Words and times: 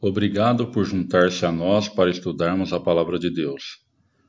Obrigado 0.00 0.68
por 0.68 0.84
juntar-se 0.84 1.44
a 1.44 1.50
nós 1.50 1.88
para 1.88 2.08
estudarmos 2.08 2.72
a 2.72 2.78
Palavra 2.78 3.18
de 3.18 3.30
Deus. 3.30 3.80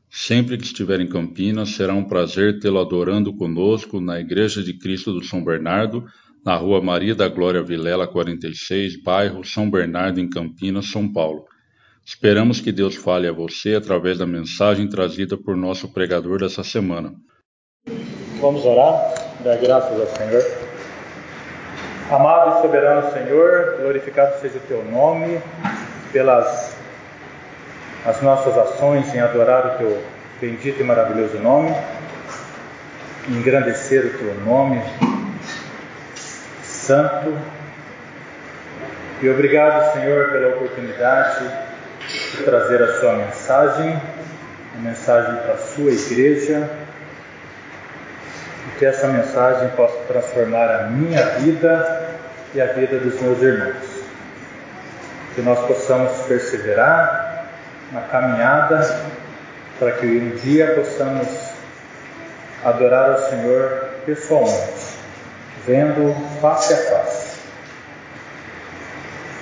Sempre 0.10 0.58
que 0.58 0.64
estiver 0.64 1.00
em 1.00 1.08
Campinas, 1.08 1.70
será 1.70 1.94
um 1.94 2.06
prazer 2.06 2.60
tê-lo 2.60 2.80
adorando 2.80 3.36
conosco 3.36 4.02
na 4.02 4.20
Igreja 4.20 4.64
de 4.64 4.74
Cristo 4.74 5.14
do 5.14 5.24
São 5.24 5.44
Bernardo, 5.44 6.04
na 6.44 6.56
Rua 6.56 6.82
Maria 6.82 7.14
da 7.14 7.28
Glória 7.28 7.62
Vilela 7.62 8.08
46, 8.08 9.04
bairro 9.04 9.44
São 9.44 9.70
Bernardo, 9.70 10.20
em 10.20 10.28
Campinas, 10.28 10.88
São 10.88 11.12
Paulo. 11.12 11.46
Esperamos 12.04 12.60
que 12.60 12.72
Deus 12.72 12.96
fale 12.96 13.28
a 13.28 13.32
você 13.32 13.76
através 13.76 14.18
da 14.18 14.26
mensagem 14.26 14.90
trazida 14.90 15.38
por 15.38 15.56
nosso 15.56 15.94
pregador 15.94 16.40
dessa 16.40 16.64
semana. 16.64 17.14
Vamos 18.42 18.66
orar, 18.66 19.14
dar 19.44 19.58
graças 19.58 20.02
ao 20.02 20.08
Senhor. 20.18 20.69
Amado 22.10 22.58
e 22.58 22.62
soberano 22.64 23.14
Senhor, 23.14 23.76
glorificado 23.80 24.42
seja 24.42 24.58
o 24.58 24.62
teu 24.62 24.84
nome 24.84 25.40
pelas 26.12 26.76
as 28.04 28.20
nossas 28.24 28.58
ações 28.58 29.14
em 29.14 29.20
adorar 29.20 29.68
o 29.68 29.78
teu 29.78 30.04
bendito 30.42 30.82
e 30.82 30.84
maravilhoso 30.84 31.38
nome, 31.38 31.72
engrandecer 33.28 34.08
o 34.08 34.18
teu 34.18 34.34
nome 34.44 34.82
santo. 36.64 37.38
E 39.22 39.30
obrigado, 39.30 39.94
Senhor, 39.94 40.32
pela 40.32 40.56
oportunidade 40.56 41.46
de 42.08 42.44
trazer 42.44 42.82
a 42.82 43.00
sua 43.00 43.18
mensagem, 43.18 44.02
a 44.76 44.80
mensagem 44.80 45.36
para 45.44 45.54
a 45.54 45.58
sua 45.58 45.92
igreja, 45.92 46.68
e 48.68 48.80
que 48.80 48.86
essa 48.86 49.08
mensagem 49.08 49.70
possa 49.70 49.98
transformar 50.08 50.70
a 50.70 50.88
minha 50.88 51.24
vida 51.40 52.18
e 52.54 52.62
a 52.62 52.66
vida 52.68 53.00
dos 53.00 53.20
meus 53.22 53.42
irmãos. 53.42 54.04
Que 55.36 55.42
nós 55.42 55.60
possamos 55.68 56.12
perseverar 56.28 57.46
uma 57.92 58.02
caminhada 58.02 59.04
para 59.80 59.94
que 59.94 60.06
um 60.06 60.36
dia 60.36 60.76
possamos 60.76 61.28
adorar 62.64 63.12
ao 63.12 63.30
Senhor 63.30 63.90
pessoalmente, 64.06 64.98
vendo 65.66 66.14
face 66.42 66.74
a 66.74 66.78
face. 66.78 67.40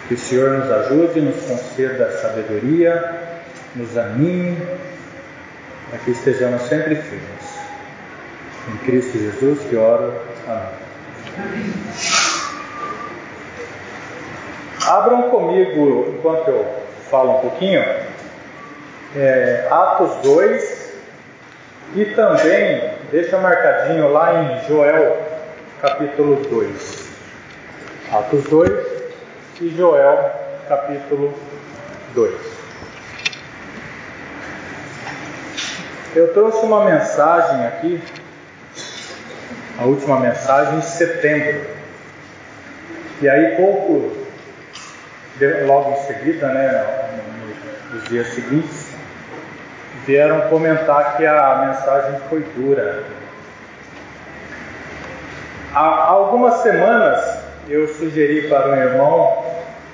Que 0.08 0.14
o 0.14 0.18
Senhor 0.18 0.52
nos 0.60 0.72
ajude, 0.72 1.20
nos 1.20 1.44
conceda 1.44 2.12
sabedoria, 2.22 3.16
nos 3.76 3.98
anime, 3.98 4.58
para 5.90 6.00
que 6.00 6.12
estejamos 6.12 6.62
sempre 6.64 6.96
firmes. 6.96 7.47
Em 8.68 8.78
Cristo 8.86 9.18
Jesus 9.18 9.60
que 9.70 9.76
oro. 9.76 10.14
Amém. 10.48 10.88
Abram 14.86 15.30
comigo, 15.30 16.14
enquanto 16.18 16.48
eu 16.48 16.66
falo 17.10 17.38
um 17.38 17.42
pouquinho, 17.42 17.84
é, 19.16 19.68
Atos 19.70 20.16
2 20.24 20.94
e 21.96 22.06
também, 22.06 22.94
deixa 23.12 23.38
marcadinho 23.38 24.12
lá 24.12 24.34
em 24.34 24.68
Joel, 24.68 25.18
capítulo 25.82 26.36
2. 26.50 27.10
Atos 28.12 28.44
2 28.46 28.86
e 29.62 29.70
Joel, 29.70 30.32
capítulo 30.68 31.34
2. 32.14 32.34
Eu 36.16 36.34
trouxe 36.34 36.66
uma 36.66 36.86
mensagem 36.86 37.66
aqui, 37.66 38.02
a 39.78 39.84
última 39.86 40.20
mensagem, 40.20 40.80
em 40.80 40.82
setembro. 40.82 41.66
E 43.22 43.30
aí, 43.30 43.56
pouco, 43.56 44.16
logo 45.66 45.92
em 45.92 46.04
seguida, 46.06 46.48
né, 46.50 46.86
nos 47.92 48.04
dias 48.06 48.28
seguintes, 48.30 48.92
vieram 50.06 50.42
comentar 50.50 51.18
que 51.18 51.26
a 51.26 51.68
mensagem 51.68 52.20
foi 52.30 52.42
dura. 52.56 53.04
Há 55.74 56.08
algumas 56.08 56.62
semanas 56.62 57.38
eu 57.70 57.88
sugeri 57.88 58.48
para 58.48 58.70
um 58.70 58.76
irmão 58.76 59.46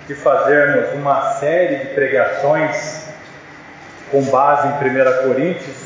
de 0.08 0.14
fazermos 0.16 0.94
uma 0.94 1.34
série 1.34 1.78
de 1.78 1.86
pregações 1.94 3.08
com 4.12 4.22
base 4.26 4.68
em 4.68 4.72
1 4.72 5.28
Coríntios 5.28 5.83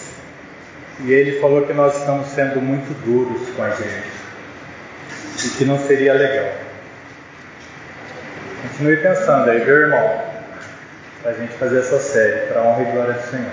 e 1.01 1.13
ele 1.13 1.39
falou 1.39 1.65
que 1.65 1.73
nós 1.73 1.97
estamos 1.97 2.27
sendo 2.29 2.59
muito 2.61 2.93
duros 3.05 3.47
com 3.55 3.63
a 3.63 3.69
gente 3.69 4.17
e 5.45 5.49
que 5.49 5.65
não 5.65 5.77
seria 5.79 6.13
legal. 6.13 6.51
Continue 8.63 8.97
pensando 8.97 9.49
aí, 9.49 9.59
viu, 9.59 9.75
irmão? 9.75 10.21
Para 11.21 11.31
a 11.31 11.33
gente 11.35 11.53
fazer 11.53 11.79
essa 11.79 11.99
série, 11.99 12.47
para 12.47 12.63
honra 12.63 12.81
e 12.81 12.91
glória 12.91 13.13
do 13.13 13.29
Senhor. 13.29 13.51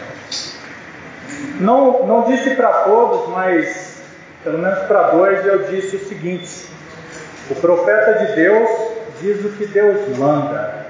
Não, 1.60 2.06
não 2.06 2.22
disse 2.25 2.50
para 2.50 2.69
todos, 2.84 3.28
mas 3.31 3.94
pelo 4.43 4.59
menos 4.59 4.78
para 4.81 5.11
dois 5.11 5.44
eu 5.44 5.65
disse 5.65 5.97
o 5.97 6.09
seguinte: 6.09 6.66
o 7.50 7.55
profeta 7.56 8.25
de 8.25 8.37
Deus 8.37 8.69
diz 9.21 9.44
o 9.44 9.50
que 9.50 9.66
Deus 9.66 10.16
manda, 10.16 10.87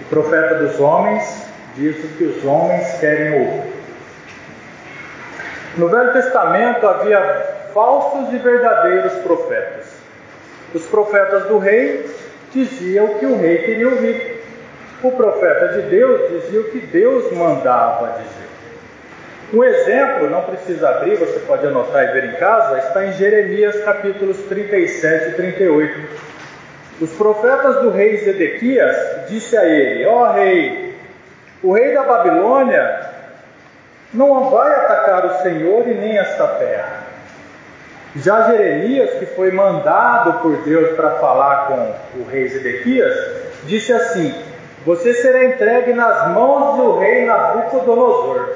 o 0.00 0.04
profeta 0.06 0.54
dos 0.56 0.80
homens 0.80 1.44
diz 1.76 1.96
o 2.04 2.08
que 2.16 2.24
os 2.24 2.44
homens 2.44 2.98
querem 2.98 3.40
ouvir. 3.40 3.74
No 5.76 5.88
Velho 5.88 6.12
Testamento 6.12 6.86
havia 6.86 7.20
falsos 7.72 8.32
e 8.32 8.38
verdadeiros 8.38 9.12
profetas. 9.24 9.86
Os 10.72 10.86
profetas 10.86 11.46
do 11.46 11.58
rei 11.58 12.08
diziam 12.52 13.06
o 13.06 13.18
que 13.18 13.26
o 13.26 13.36
rei 13.36 13.58
queria 13.58 13.88
ouvir. 13.88 14.40
O 15.02 15.10
profeta 15.10 15.68
de 15.68 15.82
Deus 15.82 16.30
dizia 16.30 16.60
o 16.60 16.70
que 16.70 16.78
Deus 16.78 17.32
mandava 17.32 18.18
dizer. 18.18 18.44
Um 19.52 19.62
exemplo, 19.62 20.30
não 20.30 20.42
precisa 20.42 20.88
abrir, 20.88 21.16
você 21.16 21.40
pode 21.40 21.66
anotar 21.66 22.04
e 22.04 22.12
ver 22.12 22.24
em 22.24 22.36
casa, 22.36 22.78
está 22.78 23.06
em 23.06 23.12
Jeremias 23.12 23.84
capítulos 23.84 24.38
37 24.48 25.30
e 25.30 25.34
38. 25.34 26.00
Os 27.00 27.10
profetas 27.12 27.82
do 27.82 27.90
rei 27.90 28.16
Zedequias 28.18 28.96
disse 29.28 29.56
a 29.56 29.64
ele: 29.64 30.06
Ó 30.06 30.22
oh, 30.22 30.32
rei, 30.32 30.94
o 31.62 31.72
rei 31.72 31.92
da 31.92 32.04
Babilônia 32.04 33.03
não 34.14 34.48
vai 34.48 34.72
atacar 34.72 35.26
o 35.26 35.42
Senhor 35.42 35.86
e 35.88 35.94
nem 35.94 36.16
esta 36.16 36.46
terra. 36.46 37.02
Já 38.16 38.48
Jeremias, 38.48 39.18
que 39.18 39.26
foi 39.26 39.50
mandado 39.50 40.40
por 40.40 40.56
Deus 40.58 40.94
para 40.94 41.18
falar 41.18 41.66
com 41.66 42.20
o 42.20 42.24
rei 42.24 42.48
Zedequias, 42.48 43.14
disse 43.64 43.92
assim: 43.92 44.32
Você 44.86 45.12
será 45.14 45.44
entregue 45.44 45.92
nas 45.92 46.28
mãos 46.28 46.76
do 46.76 46.98
rei 46.98 47.26
Nabucodonosor. 47.26 48.54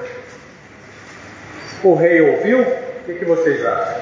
O 1.83 1.95
rei 1.95 2.21
ouviu? 2.37 2.61
O 2.61 3.05
que, 3.05 3.15
que 3.15 3.25
vocês 3.25 3.65
acham? 3.67 4.01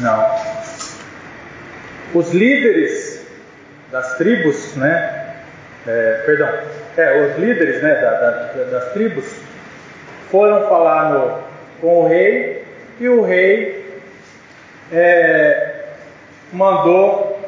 Não. 0.00 0.34
Os 2.14 2.32
líderes 2.32 3.24
das 3.92 4.16
tribos, 4.16 4.74
né? 4.74 5.36
É, 5.86 6.22
perdão, 6.26 6.48
é, 6.96 7.26
os 7.26 7.38
líderes 7.38 7.82
né, 7.82 7.94
da, 7.94 8.10
da, 8.10 8.64
das 8.70 8.92
tribos 8.92 9.43
foram 10.34 10.68
falar 10.68 11.10
no, 11.10 11.38
com 11.80 12.00
o 12.00 12.08
rei 12.08 12.66
e 12.98 13.08
o 13.08 13.22
rei 13.22 14.02
é, 14.92 15.84
mandou 16.52 17.38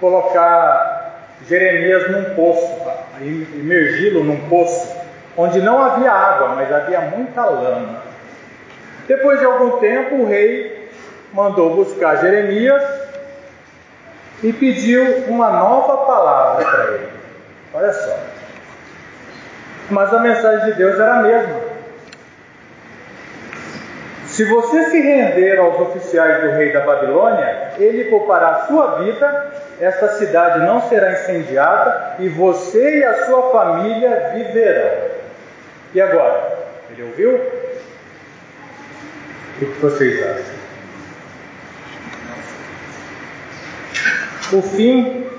colocar 0.00 1.28
Jeremias 1.46 2.10
num 2.10 2.34
poço, 2.34 2.82
imergi-lo 3.20 4.24
num 4.24 4.48
poço 4.48 4.92
onde 5.36 5.60
não 5.60 5.80
havia 5.80 6.10
água, 6.10 6.48
mas 6.48 6.72
havia 6.72 7.00
muita 7.02 7.44
lama. 7.44 8.02
Depois 9.06 9.38
de 9.38 9.44
algum 9.44 9.78
tempo, 9.78 10.16
o 10.16 10.26
rei 10.26 10.90
mandou 11.32 11.76
buscar 11.76 12.16
Jeremias 12.16 12.82
e 14.42 14.52
pediu 14.52 15.26
uma 15.28 15.48
nova 15.50 15.98
palavra 15.98 16.64
para 16.64 16.84
ele. 16.86 17.08
Olha 17.72 17.92
só. 17.92 18.18
Mas 19.90 20.12
a 20.12 20.18
mensagem 20.18 20.64
de 20.64 20.72
Deus 20.72 20.98
era 20.98 21.20
a 21.20 21.22
mesma. 21.22 21.65
Se 24.36 24.44
você 24.44 24.90
se 24.90 25.00
render 25.00 25.58
aos 25.58 25.80
oficiais 25.80 26.42
do 26.42 26.50
rei 26.50 26.70
da 26.70 26.80
Babilônia, 26.80 27.70
ele 27.78 28.04
poupará 28.10 28.66
sua 28.66 28.98
vida, 28.98 29.50
esta 29.80 30.08
cidade 30.18 30.58
não 30.58 30.86
será 30.90 31.12
incendiada 31.12 32.16
e 32.18 32.28
você 32.28 32.98
e 32.98 33.04
a 33.04 33.24
sua 33.24 33.50
família 33.50 34.32
viverão. 34.34 34.90
E 35.94 36.00
agora? 36.02 36.54
Ele 36.90 37.04
ouviu? 37.04 37.34
O 39.54 39.58
que 39.58 39.80
vocês 39.80 40.22
acham? 40.22 40.44
O 44.58 44.60
fim 44.60 45.30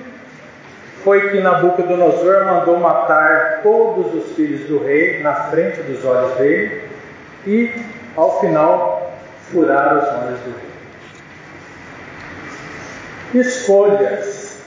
foi 1.03 1.29
que 1.29 1.39
Nabucodonosor 1.39 2.45
mandou 2.45 2.79
matar 2.79 3.59
todos 3.61 4.11
os 4.15 4.35
filhos 4.35 4.67
do 4.67 4.83
rei 4.83 5.21
na 5.21 5.35
frente 5.51 5.83
dos 5.83 6.03
olhos 6.03 6.35
dele 6.37 6.81
e, 7.45 7.71
ao 8.17 8.39
final, 8.39 9.13
furar 9.51 9.95
os 9.95 10.03
olhos 10.03 10.39
do 10.39 10.55
rei. 13.31 13.41
Escolhas. 13.41 14.57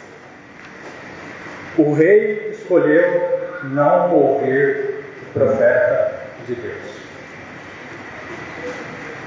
O 1.77 1.93
rei 1.93 2.51
escolheu 2.51 3.41
não 3.65 4.15
ouvir 4.15 5.05
o 5.23 5.33
profeta 5.33 6.21
de 6.47 6.55
Deus. 6.55 7.01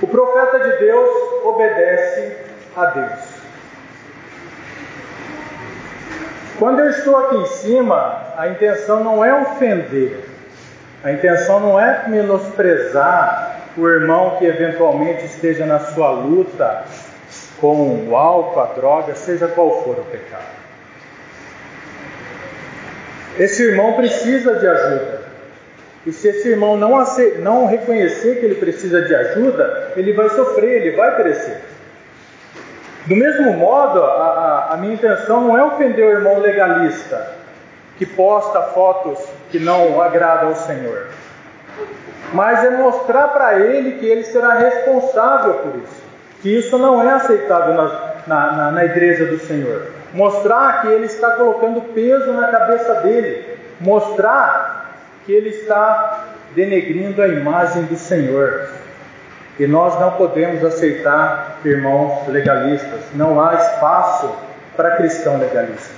O 0.02 0.08
profeta 0.08 0.60
de 0.60 0.78
Deus 0.78 1.10
obedece 1.44 2.38
a 2.76 2.86
Deus. 2.86 3.34
Quando 6.60 6.80
eu 6.80 6.90
estou 6.90 7.18
aqui 7.18 7.36
em 7.38 7.46
cima, 7.48 8.22
a 8.38 8.48
intenção 8.48 9.04
não 9.04 9.26
é 9.26 9.34
ofender, 9.34 10.24
a 11.04 11.12
intenção 11.12 11.60
não 11.60 11.80
é 11.80 12.08
menosprezar 12.08 13.53
o 13.78 13.88
irmão 13.88 14.38
que 14.38 14.46
eventualmente 14.46 15.26
esteja 15.26 15.66
na 15.66 15.80
sua 15.80 16.12
luta 16.12 16.86
com 17.60 18.08
o 18.08 18.16
álcool, 18.16 18.60
a 18.60 18.66
droga, 18.74 19.16
seja 19.16 19.48
qual 19.48 19.84
for 19.84 20.00
o 20.00 20.06
pecado. 20.06 20.64
Esse 23.38 23.64
irmão 23.64 23.94
precisa 23.94 24.60
de 24.60 24.68
ajuda. 24.68 25.24
E 26.06 26.12
se 26.12 26.28
esse 26.28 26.50
irmão 26.50 26.76
não, 26.78 26.92
não 27.40 27.66
reconhecer 27.66 28.40
que 28.40 28.46
ele 28.46 28.56
precisa 28.56 29.02
de 29.02 29.16
ajuda, 29.16 29.94
ele 29.96 30.14
vai 30.14 30.30
sofrer, 30.30 30.82
ele 30.82 30.96
vai 30.96 31.16
perecer. 31.16 31.62
Do 33.06 33.16
mesmo 33.16 33.54
modo, 33.54 34.04
a, 34.04 34.08
a, 34.08 34.74
a 34.74 34.78
minha 34.78 34.94
intenção 34.94 35.42
não 35.42 35.58
é 35.58 35.64
ofender 35.64 36.06
o 36.06 36.12
irmão 36.12 36.40
legalista 36.40 37.36
que 37.98 38.06
posta 38.06 38.62
fotos 38.62 39.20
que 39.50 39.60
não 39.60 40.02
agradam 40.02 40.50
ao 40.50 40.56
Senhor, 40.56 41.08
mas 42.34 42.64
é 42.64 42.72
mostrar 42.72 43.30
para 43.30 43.60
ele 43.60 44.00
que 44.00 44.06
ele 44.06 44.24
será 44.24 44.54
responsável 44.56 45.54
por 45.56 45.76
isso, 45.78 46.04
que 46.42 46.58
isso 46.58 46.78
não 46.78 47.02
é 47.02 47.14
aceitável 47.14 47.74
na, 47.76 48.14
na, 48.28 48.52
na, 48.52 48.72
na 48.72 48.86
igreja 48.86 49.26
do 49.26 49.40
Senhor. 49.40 49.88
Mostrar 50.14 50.82
que 50.82 50.88
ele 50.88 51.06
está 51.06 51.32
colocando 51.32 51.82
peso 51.94 52.34
na 52.34 52.48
cabeça 52.48 52.96
dele, 52.96 53.58
mostrar 53.80 54.96
que 55.26 55.32
ele 55.32 55.50
está 55.50 56.26
denegrindo 56.56 57.22
a 57.22 57.28
imagem 57.28 57.84
do 57.84 57.96
Senhor. 57.96 58.70
E 59.60 59.68
nós 59.68 60.00
não 60.00 60.12
podemos 60.12 60.64
aceitar 60.64 61.60
irmãos 61.64 62.28
legalistas, 62.28 63.02
não 63.14 63.40
há 63.40 63.54
espaço 63.54 64.36
para 64.76 64.96
cristão 64.98 65.38
legalista. 65.38 65.94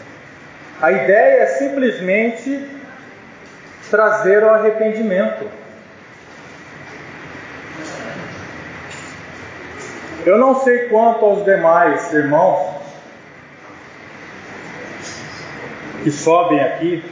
A 0.81 0.91
ideia 0.91 1.43
é 1.43 1.45
simplesmente 1.45 2.69
trazer 3.89 4.43
o 4.43 4.49
arrependimento. 4.49 5.45
Eu 10.25 10.39
não 10.39 10.56
sei 10.62 10.89
quanto 10.89 11.24
aos 11.24 11.45
demais 11.45 12.12
irmãos 12.12 12.74
que 16.04 16.10
sobem 16.10 16.60
aqui, 16.60 17.04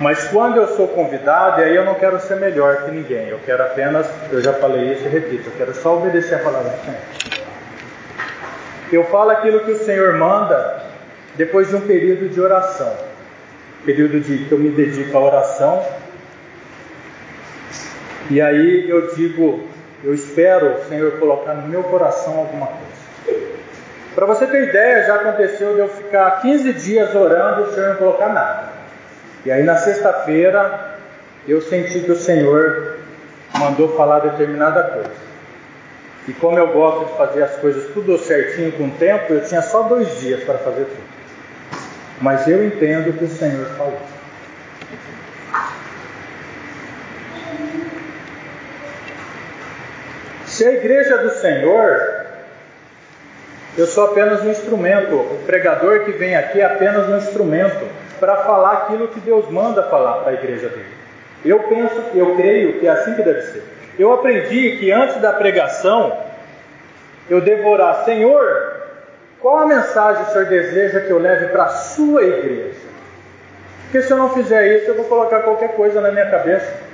mas 0.00 0.24
quando 0.28 0.56
eu 0.56 0.66
sou 0.76 0.88
convidado, 0.88 1.60
e 1.60 1.64
aí 1.64 1.76
eu 1.76 1.84
não 1.84 1.94
quero 1.94 2.18
ser 2.20 2.36
melhor 2.36 2.82
que 2.82 2.90
ninguém, 2.90 3.28
eu 3.28 3.38
quero 3.46 3.62
apenas, 3.62 4.08
eu 4.32 4.42
já 4.42 4.52
falei 4.54 4.92
isso 4.92 5.04
e 5.04 5.08
repito, 5.08 5.48
eu 5.48 5.52
quero 5.56 5.74
só 5.74 5.96
obedecer 5.96 6.34
a 6.34 6.38
palavra 6.40 6.70
do 6.70 6.84
Senhor. 6.84 7.46
Eu 8.92 9.04
falo 9.04 9.30
aquilo 9.30 9.60
que 9.60 9.70
o 9.70 9.84
Senhor 9.84 10.14
manda 10.14 10.82
depois 11.36 11.68
de 11.68 11.76
um 11.76 11.80
período 11.80 12.28
de 12.28 12.40
oração, 12.40 12.92
período 13.84 14.20
de 14.20 14.46
que 14.46 14.52
eu 14.52 14.58
me 14.58 14.70
dedico 14.70 15.16
à 15.16 15.20
oração, 15.20 15.84
e 18.30 18.40
aí 18.40 18.90
eu 18.90 19.14
digo, 19.14 19.75
eu 20.04 20.14
espero 20.14 20.74
o 20.74 20.84
Senhor 20.88 21.18
colocar 21.18 21.54
no 21.54 21.68
meu 21.68 21.82
coração 21.84 22.38
alguma 22.38 22.66
coisa. 22.66 23.42
Para 24.14 24.26
você 24.26 24.46
ter 24.46 24.68
ideia, 24.68 25.04
já 25.04 25.16
aconteceu 25.16 25.74
de 25.74 25.80
eu 25.80 25.88
ficar 25.88 26.40
15 26.40 26.72
dias 26.72 27.14
orando 27.14 27.62
e 27.62 27.64
o 27.64 27.74
Senhor 27.74 27.90
não 27.90 27.96
colocar 27.96 28.28
nada. 28.28 28.68
E 29.44 29.50
aí 29.50 29.62
na 29.62 29.76
sexta-feira 29.76 30.96
eu 31.46 31.60
senti 31.60 32.00
que 32.00 32.10
o 32.10 32.16
Senhor 32.16 32.96
mandou 33.58 33.96
falar 33.96 34.20
determinada 34.20 34.82
coisa. 34.82 35.26
E 36.28 36.32
como 36.32 36.58
eu 36.58 36.72
gosto 36.72 37.04
de 37.06 37.16
fazer 37.16 37.42
as 37.42 37.56
coisas 37.56 37.92
tudo 37.92 38.18
certinho 38.18 38.72
com 38.72 38.88
o 38.88 38.90
tempo, 38.92 39.32
eu 39.32 39.44
tinha 39.44 39.62
só 39.62 39.82
dois 39.82 40.18
dias 40.18 40.42
para 40.44 40.58
fazer 40.58 40.84
tudo. 40.84 41.16
Mas 42.20 42.48
eu 42.48 42.64
entendo 42.64 43.10
o 43.10 43.12
que 43.12 43.24
o 43.24 43.28
Senhor 43.28 43.66
falou. 43.76 44.00
Se 50.56 50.66
a 50.66 50.72
igreja 50.72 51.18
do 51.18 51.28
Senhor, 51.32 52.24
eu 53.76 53.86
sou 53.86 54.06
apenas 54.06 54.42
um 54.42 54.48
instrumento. 54.48 55.14
O 55.14 55.42
pregador 55.44 56.06
que 56.06 56.12
vem 56.12 56.34
aqui 56.34 56.62
é 56.62 56.64
apenas 56.64 57.06
um 57.10 57.18
instrumento 57.18 57.86
para 58.18 58.36
falar 58.36 58.72
aquilo 58.72 59.08
que 59.08 59.20
Deus 59.20 59.50
manda 59.50 59.82
falar 59.82 60.22
para 60.22 60.30
a 60.30 60.34
igreja 60.34 60.70
dele. 60.70 60.94
Eu 61.44 61.58
penso, 61.64 62.02
eu 62.14 62.36
creio 62.36 62.80
que 62.80 62.86
é 62.86 62.90
assim 62.90 63.14
que 63.14 63.22
deve 63.22 63.42
ser. 63.42 63.64
Eu 63.98 64.14
aprendi 64.14 64.78
que 64.78 64.90
antes 64.90 65.20
da 65.20 65.34
pregação 65.34 66.16
eu 67.28 67.42
devorar, 67.42 68.06
Senhor, 68.06 68.76
qual 69.42 69.58
a 69.58 69.66
mensagem 69.66 70.22
o 70.22 70.26
Senhor 70.28 70.46
deseja 70.46 71.00
que 71.00 71.10
eu 71.10 71.18
leve 71.18 71.48
para 71.48 71.64
a 71.64 71.68
sua 71.68 72.24
igreja? 72.24 72.80
Porque 73.82 74.00
se 74.00 74.10
eu 74.10 74.16
não 74.16 74.30
fizer 74.30 74.66
isso, 74.78 74.88
eu 74.88 74.94
vou 74.94 75.04
colocar 75.04 75.40
qualquer 75.40 75.76
coisa 75.76 76.00
na 76.00 76.10
minha 76.10 76.30
cabeça. 76.30 76.85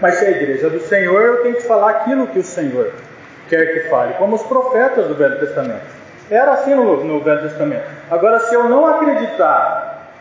Mas 0.00 0.14
se 0.14 0.24
é 0.24 0.28
a 0.28 0.30
igreja 0.30 0.70
do 0.70 0.80
Senhor, 0.80 1.20
eu 1.20 1.42
tenho 1.42 1.56
que 1.56 1.62
falar 1.62 1.90
aquilo 1.90 2.26
que 2.28 2.38
o 2.38 2.42
Senhor 2.42 2.92
quer 3.48 3.72
que 3.74 3.90
fale, 3.90 4.14
como 4.14 4.36
os 4.36 4.42
profetas 4.42 5.06
do 5.06 5.14
Velho 5.14 5.38
Testamento. 5.38 5.82
Era 6.30 6.52
assim 6.52 6.74
no, 6.74 7.04
no 7.04 7.20
Velho 7.20 7.42
Testamento. 7.42 7.84
Agora, 8.10 8.38
se 8.40 8.54
eu 8.54 8.68
não 8.68 8.86
acreditar 8.86 10.12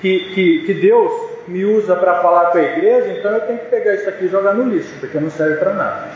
que, 0.00 0.34
que, 0.34 0.62
que 0.66 0.74
Deus 0.74 1.30
me 1.46 1.64
usa 1.64 1.96
para 1.96 2.20
falar 2.20 2.50
com 2.50 2.58
a 2.58 2.62
igreja, 2.62 3.18
então 3.18 3.32
eu 3.32 3.40
tenho 3.42 3.58
que 3.58 3.66
pegar 3.66 3.94
isso 3.94 4.08
aqui 4.08 4.24
e 4.24 4.28
jogar 4.28 4.54
no 4.54 4.68
lixo, 4.68 4.92
porque 4.98 5.18
não 5.18 5.30
serve 5.30 5.56
para 5.56 5.72
nada. 5.72 6.08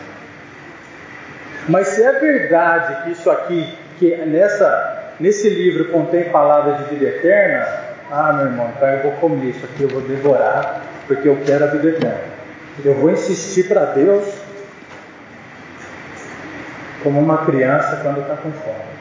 Mas 1.69 1.89
se 1.89 2.03
é 2.03 2.13
verdade 2.13 3.05
que 3.05 3.13
isso 3.13 3.31
aqui, 3.31 3.79
que 3.99 4.17
nessa, 4.17 5.15
nesse 5.19 5.49
livro 5.49 5.87
contém 5.87 6.31
palavras 6.31 6.79
de 6.79 6.95
vida 6.95 7.07
eterna, 7.07 7.67
ah, 8.11 8.33
meu 8.35 8.47
irmão, 8.47 8.71
então 8.77 8.89
eu 8.89 9.03
vou 9.03 9.13
comer 9.13 9.51
isso 9.51 9.65
aqui, 9.65 9.85
eu 9.85 9.89
vou 9.89 10.03
devorar, 10.03 10.83
porque 11.07 11.29
eu 11.29 11.39
quero 11.45 11.65
a 11.65 11.69
vida 11.69 11.89
eterna. 11.89 12.35
Eu 12.83 12.95
vou 12.95 13.11
insistir 13.11 13.69
para 13.69 13.85
Deus 13.87 14.25
como 17.03 17.21
uma 17.21 17.45
criança 17.45 18.01
quando 18.03 18.23
está 18.23 18.35
com 18.37 18.51
fome. 18.51 18.95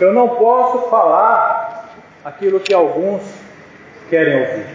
Eu 0.00 0.12
não 0.12 0.30
posso 0.30 0.90
falar 0.90 1.94
aquilo 2.24 2.58
que 2.58 2.74
alguns 2.74 3.22
querem 4.10 4.40
ouvir. 4.40 4.66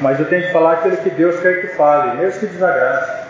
Mas 0.00 0.18
eu 0.18 0.26
tenho 0.26 0.46
que 0.46 0.52
falar 0.52 0.72
aquilo 0.72 0.96
que 0.96 1.10
Deus 1.10 1.38
quer 1.40 1.60
que 1.60 1.76
fale, 1.76 2.16
mesmo 2.16 2.40
que 2.40 2.46
desagrade. 2.46 3.20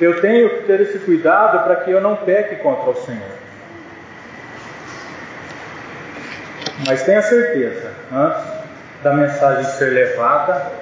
Eu 0.00 0.20
tenho 0.20 0.50
que 0.50 0.64
ter 0.64 0.80
esse 0.80 0.98
cuidado 0.98 1.62
para 1.64 1.76
que 1.76 1.90
eu 1.90 2.00
não 2.00 2.16
peque 2.16 2.56
contra 2.56 2.90
o 2.90 2.96
Senhor. 2.96 3.30
Mas 6.86 7.04
tenha 7.04 7.22
certeza, 7.22 7.92
antes 8.12 8.51
da 9.02 9.12
mensagem 9.12 9.64
ser 9.64 9.90
levada, 9.90 10.72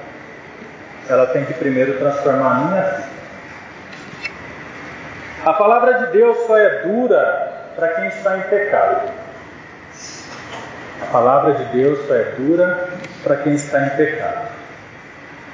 ela 1.08 1.26
tem 1.26 1.44
que 1.44 1.54
primeiro 1.54 1.98
transformar 1.98 2.50
a 2.50 2.54
minha 2.54 2.82
vida. 2.82 3.20
A 5.44 5.52
palavra 5.54 5.94
de 5.94 6.06
Deus 6.12 6.36
só 6.46 6.56
é 6.56 6.82
dura 6.82 7.52
para 7.74 7.88
quem 7.88 8.08
está 8.08 8.36
em 8.36 8.42
pecado. 8.42 9.10
A 11.02 11.06
palavra 11.10 11.54
de 11.54 11.64
Deus 11.66 12.06
só 12.06 12.14
é 12.14 12.24
dura 12.36 12.88
para 13.24 13.36
quem 13.36 13.54
está 13.54 13.86
em 13.86 13.90
pecado, 13.90 14.48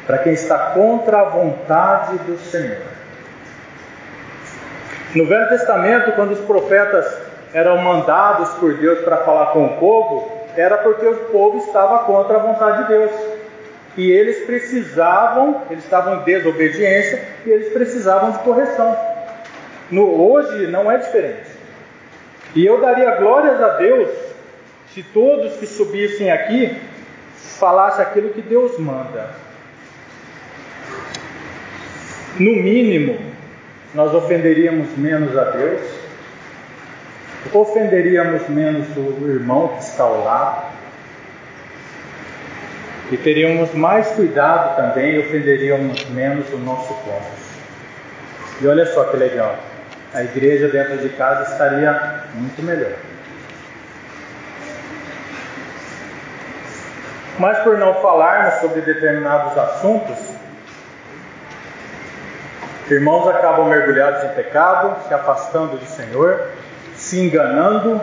para 0.06 0.18
quem 0.18 0.32
está 0.32 0.58
contra 0.70 1.20
a 1.20 1.24
vontade 1.24 2.18
do 2.18 2.36
Senhor. 2.38 2.82
No 5.14 5.24
Velho 5.26 5.48
Testamento, 5.48 6.12
quando 6.12 6.32
os 6.32 6.40
profetas 6.40 7.06
eram 7.54 7.78
mandados 7.78 8.50
por 8.58 8.74
Deus 8.74 8.98
para 9.00 9.18
falar 9.18 9.46
com 9.52 9.64
o 9.64 9.76
povo, 9.78 10.35
era 10.56 10.78
porque 10.78 11.06
o 11.06 11.16
povo 11.26 11.58
estava 11.58 12.00
contra 12.00 12.36
a 12.36 12.40
vontade 12.40 12.82
de 12.82 12.88
Deus. 12.88 13.10
E 13.96 14.10
eles 14.10 14.44
precisavam, 14.44 15.62
eles 15.70 15.84
estavam 15.84 16.16
em 16.16 16.24
desobediência 16.24 17.22
e 17.46 17.50
eles 17.50 17.72
precisavam 17.72 18.30
de 18.32 18.38
correção. 18.40 18.96
No, 19.90 20.30
hoje 20.30 20.66
não 20.66 20.90
é 20.90 20.98
diferente. 20.98 21.50
E 22.54 22.64
eu 22.64 22.80
daria 22.80 23.16
glórias 23.16 23.60
a 23.60 23.76
Deus 23.76 24.10
se 24.92 25.02
todos 25.02 25.56
que 25.56 25.66
subissem 25.66 26.30
aqui 26.30 26.76
falassem 27.34 28.02
aquilo 28.02 28.30
que 28.30 28.42
Deus 28.42 28.78
manda. 28.78 29.30
No 32.38 32.54
mínimo, 32.54 33.18
nós 33.94 34.14
ofenderíamos 34.14 34.96
menos 34.96 35.36
a 35.36 35.44
Deus, 35.44 35.80
ofenderíamos 37.52 38.48
menos 38.48 38.86
o 38.96 39.28
irmão 39.28 39.68
que 39.68 39.82
está 39.82 40.04
ao 40.04 40.24
lado, 40.24 40.76
e 43.10 43.16
teríamos 43.16 43.72
mais 43.72 44.08
cuidado 44.08 44.76
também, 44.76 45.18
ofenderíamos 45.20 46.04
menos 46.06 46.52
o 46.52 46.58
nosso 46.58 46.92
cônjuge. 46.94 47.46
E 48.60 48.66
olha 48.66 48.84
só 48.86 49.04
que 49.04 49.16
legal, 49.16 49.56
a 50.12 50.24
igreja 50.24 50.68
dentro 50.68 50.98
de 50.98 51.10
casa 51.10 51.52
estaria 51.52 52.24
muito 52.34 52.60
melhor. 52.62 52.94
Mas 57.38 57.58
por 57.58 57.78
não 57.78 57.94
falarmos 58.00 58.60
sobre 58.60 58.80
determinados 58.80 59.56
assuntos, 59.56 60.18
irmãos 62.90 63.28
acabam 63.28 63.68
mergulhados 63.68 64.24
em 64.24 64.34
pecado, 64.34 64.96
se 65.06 65.14
afastando 65.14 65.76
do 65.76 65.84
Senhor, 65.84 66.48
se 67.06 67.20
enganando 67.20 68.00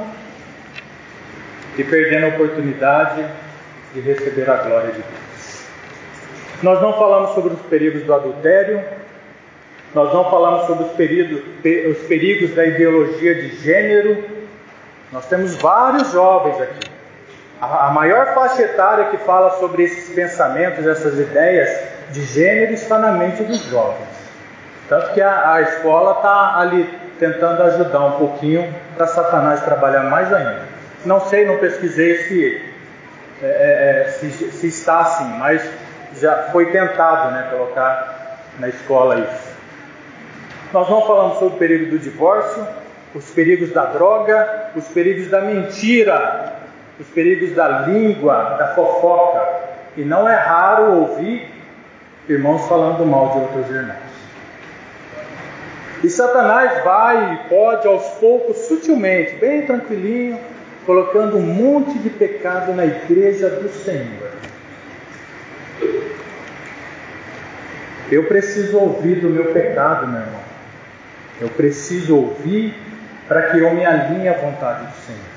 e 1.77 1.83
perdendo 1.83 2.25
a 2.25 2.29
oportunidade 2.29 3.25
de 3.93 3.99
receber 3.99 4.49
a 4.49 4.57
glória 4.57 4.91
de 4.91 5.01
Deus. 5.01 5.65
Nós 6.61 6.81
não 6.81 6.93
falamos 6.93 7.31
sobre 7.31 7.53
os 7.53 7.61
perigos 7.61 8.03
do 8.03 8.13
adultério, 8.13 8.83
nós 9.93 10.13
não 10.13 10.29
falamos 10.29 10.67
sobre 10.67 10.85
os 10.85 10.91
perigos, 10.93 11.41
os 11.91 12.07
perigos 12.07 12.55
da 12.55 12.65
ideologia 12.65 13.35
de 13.35 13.55
gênero. 13.57 14.23
Nós 15.11 15.25
temos 15.27 15.55
vários 15.55 16.11
jovens 16.11 16.59
aqui 16.61 16.93
a, 17.63 17.91
maior 17.91 18.33
faixa 18.33 18.63
etária 18.63 19.05
que 19.05 19.17
fala 19.17 19.57
sobre 19.59 19.83
esses 19.83 20.13
pensamentos, 20.13 20.85
essas 20.85 21.17
ideias 21.17 21.69
de 22.11 22.21
gênero 22.23 22.73
está 22.73 22.99
na 22.99 23.13
mente 23.13 23.43
dos 23.43 23.63
jovens. 23.69 24.09
Tanto 24.89 25.13
que 25.13 25.21
a, 25.21 25.53
a 25.53 25.61
escola 25.61 26.17
está 26.17 26.59
ali 26.59 27.02
tentando 27.19 27.63
ajudar 27.63 28.05
um 28.05 28.11
pouquinho 28.13 28.73
para 28.95 29.07
Satanás 29.07 29.61
trabalhar 29.61 30.03
mais 30.03 30.31
ainda. 30.33 30.61
Não 31.05 31.19
sei, 31.19 31.45
não 31.45 31.57
pesquisei 31.57 32.17
se, 32.19 32.61
é, 33.41 33.45
é, 33.45 34.01
é, 34.01 34.11
se, 34.11 34.31
se, 34.31 34.67
está 34.67 35.01
assim, 35.01 35.37
mas 35.37 35.67
já 36.19 36.49
foi 36.51 36.71
tentado 36.71 37.31
né, 37.31 37.47
colocar 37.51 38.39
na 38.59 38.69
escola 38.69 39.19
isso. 39.19 39.53
Nós 40.71 40.89
não 40.89 41.05
falamos 41.05 41.39
sobre 41.39 41.55
o 41.55 41.57
perigo 41.57 41.91
do 41.91 41.99
divórcio, 41.99 42.65
os 43.13 43.29
perigos 43.31 43.71
da 43.71 43.85
droga, 43.85 44.69
os 44.75 44.87
perigos 44.87 45.29
da 45.29 45.41
mentira, 45.41 46.53
os 46.99 47.07
perigos 47.07 47.55
da 47.55 47.79
língua, 47.81 48.55
da 48.57 48.73
fofoca. 48.73 49.63
E 49.95 50.03
não 50.03 50.27
é 50.27 50.35
raro 50.35 50.93
ouvir 51.01 51.51
irmãos 52.27 52.67
falando 52.67 53.05
mal 53.05 53.29
de 53.29 53.37
outros 53.39 53.69
irmãos. 53.69 54.02
E 56.03 56.09
Satanás 56.09 56.83
vai 56.83 57.33
e 57.33 57.49
pode 57.49 57.87
aos 57.87 58.05
poucos, 58.19 58.57
sutilmente, 58.67 59.35
bem 59.35 59.65
tranquilinho, 59.65 60.37
colocando 60.85 61.37
um 61.37 61.41
monte 61.41 61.97
de 61.97 62.09
pecado 62.09 62.73
na 62.73 62.85
igreja 62.85 63.49
do 63.49 63.69
Senhor. 63.69 64.31
Eu 68.11 68.25
preciso 68.25 68.77
ouvir 68.77 69.21
do 69.21 69.29
meu 69.29 69.53
pecado, 69.53 70.05
meu 70.05 70.19
irmão. 70.19 70.41
Eu 71.39 71.47
preciso 71.49 72.17
ouvir 72.17 72.75
para 73.27 73.43
que 73.43 73.59
eu 73.59 73.73
me 73.73 73.85
alinhe 73.85 74.27
à 74.27 74.33
vontade 74.33 74.85
do 74.85 74.93
Senhor. 75.05 75.33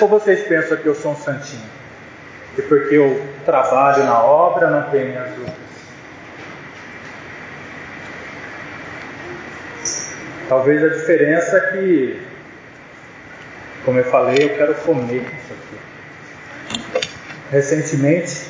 Ou 0.00 0.08
vocês 0.08 0.48
pensam 0.48 0.78
que 0.78 0.86
eu 0.86 0.94
sou 0.94 1.12
um 1.12 1.16
santinho? 1.16 1.68
E 2.56 2.62
porque 2.62 2.94
eu 2.94 3.22
trabalho 3.44 4.04
na 4.04 4.22
obra, 4.22 4.70
não 4.70 4.90
tenho 4.90 5.08
minhas 5.08 5.36
lutas? 5.36 5.67
Talvez 10.48 10.82
a 10.82 10.88
diferença 10.88 11.58
é 11.58 11.60
que, 11.72 12.22
como 13.84 13.98
eu 13.98 14.04
falei, 14.04 14.44
eu 14.44 14.56
quero 14.56 14.74
comer 14.76 15.22
isso 15.22 15.52
aqui. 15.52 15.78
Recentemente, 17.50 18.48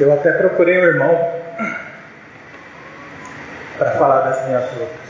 eu 0.00 0.12
até 0.12 0.32
procurei 0.32 0.76
um 0.78 0.84
irmão 0.84 1.40
para 3.78 3.92
falar 3.92 4.22
das 4.22 4.44
minhas 4.46 4.72
lutas. 4.72 5.05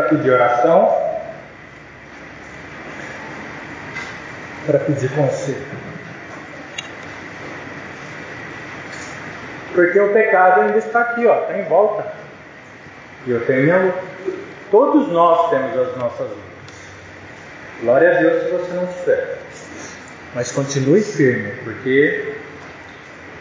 Para 0.00 0.08
pedir 0.08 0.30
oração, 0.30 0.98
para 4.66 4.78
pedir 4.78 5.10
conselho. 5.10 5.66
Porque 9.74 10.00
o 10.00 10.10
pecado 10.10 10.62
ainda 10.62 10.78
está 10.78 11.00
aqui, 11.02 11.26
ó, 11.26 11.42
está 11.42 11.58
em 11.58 11.64
volta. 11.64 12.06
E 13.26 13.30
eu 13.30 13.44
tenho 13.44 13.64
minha 13.64 13.76
luta. 13.76 13.98
Todos 14.70 15.08
nós 15.12 15.50
temos 15.50 15.78
as 15.78 15.96
nossas 15.98 16.30
lutas. 16.30 16.44
Glória 17.82 18.16
a 18.16 18.20
Deus 18.22 18.44
se 18.44 18.50
você 18.52 18.72
não 18.72 18.86
tiver. 18.86 19.38
Mas 20.34 20.50
continue 20.50 21.02
firme, 21.02 21.52
porque 21.62 22.36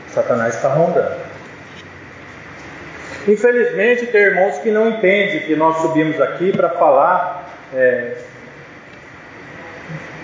Satanás 0.10 0.56
está 0.56 0.74
rondando. 0.74 1.29
Infelizmente, 3.28 4.08
tem 4.08 4.22
irmãos 4.22 4.58
que 4.60 4.72
não 4.72 4.90
entendem 4.90 5.42
que 5.42 5.56
nós 5.56 5.78
subimos 5.78 6.20
aqui 6.22 6.52
para 6.52 6.70
falar, 6.70 7.50
é, 7.76 8.14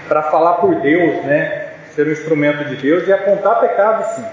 para 0.08 0.24
falar 0.24 0.54
por 0.56 0.76
Deus, 0.76 1.24
né? 1.26 1.68
Ser 1.94 2.08
um 2.08 2.12
instrumento 2.12 2.66
de 2.66 2.76
Deus 2.76 3.08
e 3.08 3.14
apontar 3.14 3.60
pecado, 3.60 4.16
sim. 4.16 4.26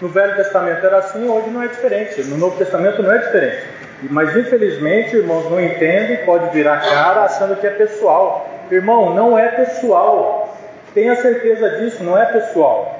No 0.00 0.08
Velho 0.08 0.34
Testamento 0.36 0.84
era 0.84 0.98
assim, 0.98 1.28
hoje 1.28 1.50
não 1.50 1.62
é 1.62 1.68
diferente. 1.68 2.22
No 2.22 2.38
Novo 2.38 2.56
Testamento 2.56 3.02
não 3.02 3.12
é 3.12 3.18
diferente. 3.18 3.62
Mas 4.02 4.34
infelizmente, 4.34 5.16
irmãos 5.16 5.50
não 5.50 5.60
entendem, 5.60 6.24
pode 6.24 6.50
virar 6.54 6.80
cara 6.80 7.22
achando 7.22 7.56
que 7.56 7.66
é 7.66 7.70
pessoal. 7.70 8.48
Irmão, 8.70 9.14
não 9.14 9.38
é 9.38 9.48
pessoal. 9.48 10.56
Tenha 10.94 11.14
certeza 11.16 11.68
disso, 11.78 12.02
não 12.02 12.16
é 12.16 12.24
pessoal. 12.26 12.98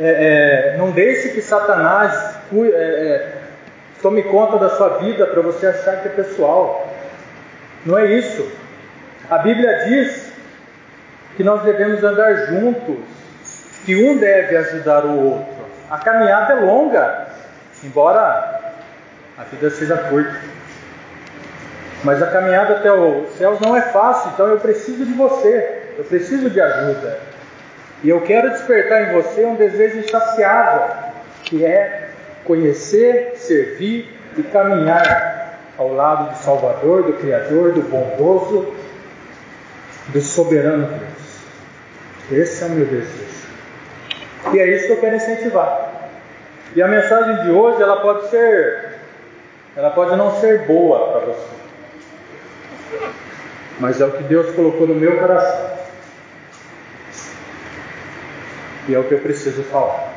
É, 0.00 0.74
é, 0.74 0.76
não 0.78 0.90
deixe 0.90 1.30
que 1.30 1.42
Satanás 1.42 2.38
é, 2.52 2.68
é, 2.68 3.26
tome 4.02 4.22
conta 4.24 4.58
da 4.58 4.70
sua 4.70 4.98
vida 4.98 5.26
para 5.26 5.42
você 5.42 5.66
achar 5.66 6.02
que 6.02 6.08
é 6.08 6.10
pessoal. 6.10 6.88
Não 7.84 7.98
é 7.98 8.06
isso. 8.06 8.46
A 9.30 9.38
Bíblia 9.38 9.84
diz 9.86 10.32
que 11.36 11.44
nós 11.44 11.62
devemos 11.62 12.02
andar 12.02 12.46
juntos, 12.46 12.98
que 13.84 13.94
um 13.94 14.18
deve 14.18 14.56
ajudar 14.56 15.04
o 15.04 15.32
outro. 15.32 15.58
A 15.90 15.98
caminhada 15.98 16.54
é 16.54 16.60
longa, 16.60 17.28
embora 17.82 18.74
a 19.36 19.42
vida 19.44 19.70
seja 19.70 19.96
curta. 19.96 20.36
Mas 22.04 22.22
a 22.22 22.26
caminhada 22.26 22.76
até 22.76 22.92
os 22.92 23.30
céus 23.36 23.60
não 23.60 23.76
é 23.76 23.82
fácil, 23.82 24.30
então 24.32 24.46
eu 24.46 24.58
preciso 24.58 25.04
de 25.04 25.12
você 25.14 25.78
eu 25.98 26.04
preciso 26.04 26.48
de 26.48 26.60
ajuda. 26.60 27.18
E 28.04 28.08
eu 28.08 28.20
quero 28.20 28.50
despertar 28.50 29.02
em 29.02 29.20
você 29.20 29.44
um 29.44 29.56
desejo 29.56 29.98
insaciável, 29.98 30.94
que 31.42 31.64
é 31.64 32.07
conhecer, 32.48 33.34
servir 33.36 34.08
e 34.36 34.42
caminhar 34.42 35.60
ao 35.76 35.92
lado 35.92 36.30
do 36.30 36.42
Salvador, 36.42 37.04
do 37.04 37.12
Criador, 37.12 37.72
do 37.72 37.82
bondoso, 37.82 38.74
do 40.08 40.20
soberano 40.22 40.86
Deus. 40.88 42.40
Esse 42.40 42.64
é 42.64 42.66
o 42.66 42.70
meu 42.70 42.86
desejo. 42.86 43.48
E 44.52 44.58
é 44.58 44.66
isso 44.74 44.86
que 44.86 44.92
eu 44.92 45.00
quero 45.00 45.16
incentivar. 45.16 46.10
E 46.74 46.82
a 46.82 46.88
mensagem 46.88 47.44
de 47.44 47.50
hoje, 47.50 47.82
ela 47.82 48.00
pode 48.00 48.30
ser, 48.30 48.94
ela 49.76 49.90
pode 49.90 50.16
não 50.16 50.40
ser 50.40 50.66
boa 50.66 51.12
para 51.12 51.20
você, 51.26 51.48
mas 53.78 54.00
é 54.00 54.06
o 54.06 54.10
que 54.12 54.22
Deus 54.24 54.54
colocou 54.54 54.86
no 54.86 54.94
meu 54.94 55.18
coração. 55.18 55.78
E 58.88 58.94
é 58.94 58.98
o 58.98 59.04
que 59.04 59.12
eu 59.12 59.20
preciso 59.20 59.62
falar. 59.64 60.07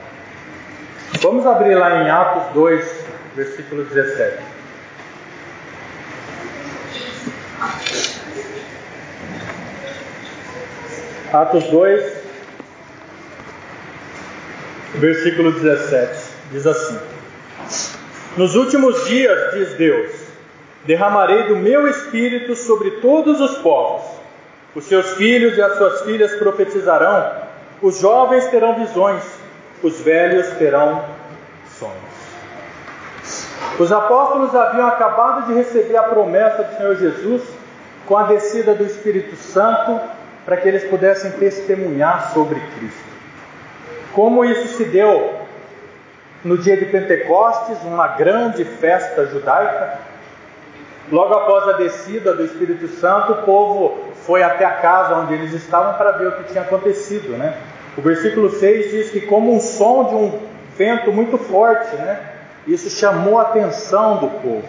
Vamos 1.32 1.48
abrir 1.48 1.76
lá 1.76 2.04
em 2.04 2.10
Atos 2.10 2.54
2, 2.54 3.06
versículo 3.38 3.86
17. 3.86 4.38
Atos 11.32 11.64
2, 11.68 12.14
versículo 14.96 15.54
17, 15.54 16.20
diz 16.52 16.68
assim: 16.68 17.00
Nos 18.36 18.56
últimos 18.56 19.08
dias, 19.08 19.54
diz 19.54 19.70
Deus, 19.76 20.12
derramarei 20.84 21.44
do 21.44 21.56
meu 21.56 21.88
espírito 21.88 22.58
sobre 22.58 22.92
todos 23.00 23.40
os 23.40 23.58
povos. 23.60 24.04
Os 24.76 24.84
seus 24.84 25.12
filhos 25.12 25.58
e 25.58 25.62
as 25.62 25.78
suas 25.78 26.02
filhas 26.02 26.36
profetizarão 26.36 27.40
os 27.82 28.00
jovens 28.00 28.48
terão 28.48 28.76
visões, 28.76 29.24
os 29.82 30.02
velhos 30.02 30.46
terão 30.58 31.21
Os 33.80 33.92
apóstolos 33.92 34.56
haviam 34.56 34.88
acabado 34.88 35.48
de 35.48 35.54
receber 35.54 35.98
a 35.98 36.04
promessa 36.04 36.64
do 36.64 36.78
Senhor 36.78 36.96
Jesus 36.96 37.42
com 38.08 38.18
a 38.18 38.24
descida 38.24 38.74
do 38.74 38.84
Espírito 38.84 39.36
Santo 39.36 40.00
para 40.46 40.58
que 40.58 40.68
eles 40.68 40.84
pudessem 40.86 41.32
testemunhar 41.32 42.32
sobre 42.34 42.60
Cristo. 42.76 43.12
Como 44.14 44.44
isso 44.44 44.76
se 44.76 44.86
deu 44.86 45.34
no 46.44 46.58
dia 46.58 46.76
de 46.76 46.86
Pentecostes, 46.86 47.78
uma 47.84 48.08
grande 48.08 48.66
festa 48.66 49.26
judaica, 49.28 50.00
Logo 51.12 51.34
após 51.34 51.68
a 51.68 51.74
descida 51.74 52.34
do 52.34 52.46
Espírito 52.46 52.88
Santo, 52.88 53.34
o 53.34 53.44
povo 53.44 54.00
foi 54.26 54.42
até 54.42 54.64
a 54.64 54.76
casa 54.76 55.16
onde 55.16 55.34
eles 55.34 55.52
estavam 55.52 55.96
para 55.96 56.12
ver 56.12 56.28
o 56.28 56.32
que 56.38 56.44
tinha 56.46 56.62
acontecido, 56.62 57.38
né? 57.38 57.54
O 57.98 58.02
versículo 58.02 58.50
6 58.50 58.92
diz 58.92 59.10
que 59.10 59.22
como 59.22 59.54
um 59.54 59.60
som 59.60 60.06
de 60.06 60.16
um 60.16 60.40
vento 60.78 61.12
muito 61.12 61.38
forte, 61.38 61.96
né? 61.96 62.20
Isso 62.68 62.90
chamou 62.90 63.40
a 63.40 63.44
atenção 63.44 64.18
do 64.18 64.28
povo. 64.42 64.68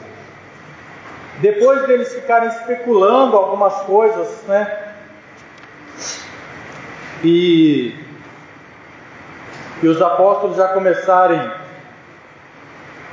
Depois 1.39 1.87
deles 1.87 2.15
ficarem 2.15 2.49
especulando 2.49 3.37
algumas 3.37 3.75
coisas, 3.83 4.43
né? 4.47 4.79
E, 7.25 7.95
e 9.83 9.87
os 9.87 10.01
apóstolos 10.03 10.57
já 10.57 10.69
começarem 10.69 11.41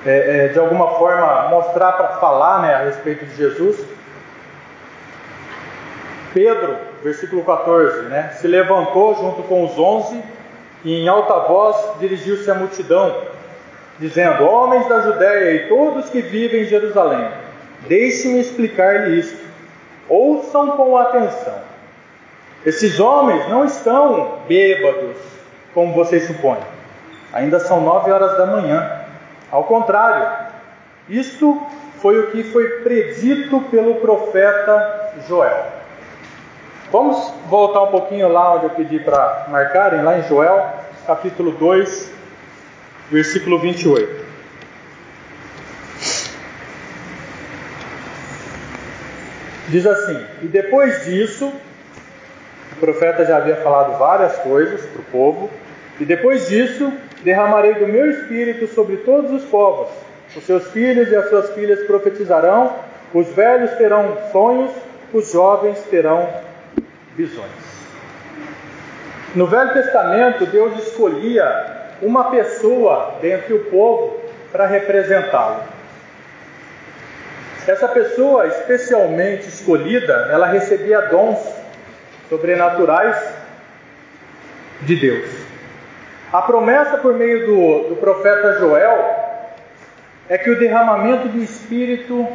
é, 0.05 0.46
é, 0.46 0.48
de 0.48 0.58
alguma 0.58 0.96
forma 0.96 1.50
mostrar 1.50 1.91
para 1.93 2.08
falar 2.19 2.62
né, 2.62 2.74
a 2.74 2.84
respeito 2.86 3.25
de 3.25 3.36
Jesus. 3.36 3.86
Pedro, 6.34 6.77
versículo 7.03 7.43
14, 7.43 8.03
né, 8.03 8.29
se 8.39 8.48
levantou 8.48 9.15
junto 9.15 9.43
com 9.43 9.65
os 9.65 9.77
onze 9.77 10.24
e 10.83 10.93
em 10.93 11.07
alta 11.07 11.39
voz 11.39 11.75
dirigiu-se 12.00 12.50
à 12.50 12.55
multidão, 12.55 13.15
dizendo: 14.00 14.45
Homens 14.45 14.88
da 14.88 15.01
Judéia 15.01 15.55
e 15.55 15.67
todos 15.67 16.09
que 16.09 16.21
vivem 16.21 16.62
em 16.62 16.65
Jerusalém, 16.65 17.27
deixe-me 17.88 18.39
explicar-lhe 18.39 19.19
isto. 19.19 19.50
Ouçam 20.07 20.71
com 20.71 20.98
atenção. 20.98 21.55
Esses 22.65 23.00
homens 23.00 23.48
não 23.48 23.63
estão 23.63 24.39
bêbados, 24.48 25.17
como 25.74 25.93
vocês 25.93 26.27
supõem. 26.27 26.59
Ainda 27.31 27.59
são 27.59 27.81
nove 27.81 28.12
horas 28.12 28.38
da 28.38 28.45
manhã. 28.48 29.01
Ao 29.51 29.63
contrário, 29.63 30.27
isto 31.07 31.62
foi 32.01 32.19
o 32.19 32.31
que 32.31 32.43
foi 32.43 32.67
predito 32.81 33.62
pelo 33.69 33.95
profeta 33.95 35.13
Joel. 35.27 35.78
Vamos 36.91 37.31
voltar 37.48 37.84
um 37.84 37.91
pouquinho 37.91 38.27
lá 38.29 38.55
onde 38.55 38.65
eu 38.65 38.72
pedi 38.72 39.00
para 39.00 39.46
marcarem, 39.50 40.01
lá 40.01 40.17
em 40.17 40.24
Joel, 40.24 40.74
capítulo 41.05 41.51
2, 41.51 42.12
versículo 43.12 43.60
28. 43.60 44.25
Diz 49.67 49.86
assim: 49.86 50.25
E 50.41 50.48
depois 50.48 51.05
disso, 51.05 51.53
o 52.72 52.75
profeta 52.79 53.24
já 53.24 53.38
havia 53.38 53.58
falado 53.58 54.00
várias 54.00 54.38
coisas 54.38 54.84
para 54.88 55.01
o 55.01 55.05
povo, 55.05 55.48
e 56.00 56.05
depois 56.05 56.48
disso 56.48 56.91
derramarei 57.24 57.75
do 57.75 57.86
meu 57.86 58.10
espírito 58.10 58.65
sobre 58.74 58.98
todos 58.98 59.31
os 59.31 59.43
povos. 59.48 59.89
Os 60.36 60.43
seus 60.43 60.72
filhos 60.72 61.12
e 61.12 61.15
as 61.15 61.29
suas 61.29 61.51
filhas 61.51 61.86
profetizarão, 61.86 62.74
os 63.13 63.27
velhos 63.27 63.69
terão 63.74 64.17
sonhos, 64.31 64.72
os 65.13 65.31
jovens 65.31 65.77
terão 65.91 66.48
visões. 67.19 67.51
No 69.35 69.45
Velho 69.45 69.73
Testamento, 69.73 70.45
Deus 70.45 70.88
escolhia 70.88 71.43
uma 72.01 72.31
pessoa 72.31 73.17
dentre 73.21 73.53
o 73.53 73.65
povo 73.65 74.21
para 74.53 74.65
representá-lo. 74.65 75.63
Essa 77.67 77.89
pessoa 77.89 78.47
especialmente 78.47 79.49
escolhida, 79.49 80.29
ela 80.31 80.47
recebia 80.47 81.01
dons 81.01 81.38
sobrenaturais 82.29 83.17
de 84.83 84.95
Deus. 84.95 85.29
A 86.31 86.41
promessa 86.41 86.97
por 86.99 87.13
meio 87.13 87.45
do, 87.45 87.89
do 87.89 87.95
profeta 87.97 88.59
Joel 88.59 88.97
é 90.29 90.38
que 90.38 90.49
o 90.49 90.57
derramamento 90.57 91.27
do 91.27 91.43
Espírito 91.43 92.25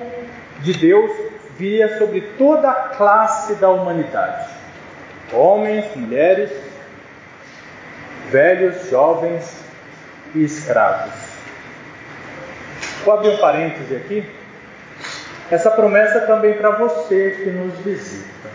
de 0.60 0.74
Deus 0.74 1.10
viria 1.56 1.98
sobre 1.98 2.20
toda 2.36 2.70
a 2.70 2.88
classe 2.90 3.54
da 3.54 3.70
humanidade: 3.70 4.53
homens, 5.34 5.84
mulheres, 5.96 6.50
velhos, 8.30 8.88
jovens 8.90 9.64
e 10.34 10.44
escravos. 10.44 11.12
Vou 13.04 13.14
abrir 13.14 13.30
um 13.30 13.36
parêntese 13.38 13.96
aqui. 13.96 14.30
Essa 15.50 15.70
promessa 15.70 16.18
é 16.18 16.26
também 16.26 16.54
para 16.54 16.70
você 16.70 17.42
que 17.42 17.50
nos 17.50 17.74
visita. 17.80 18.48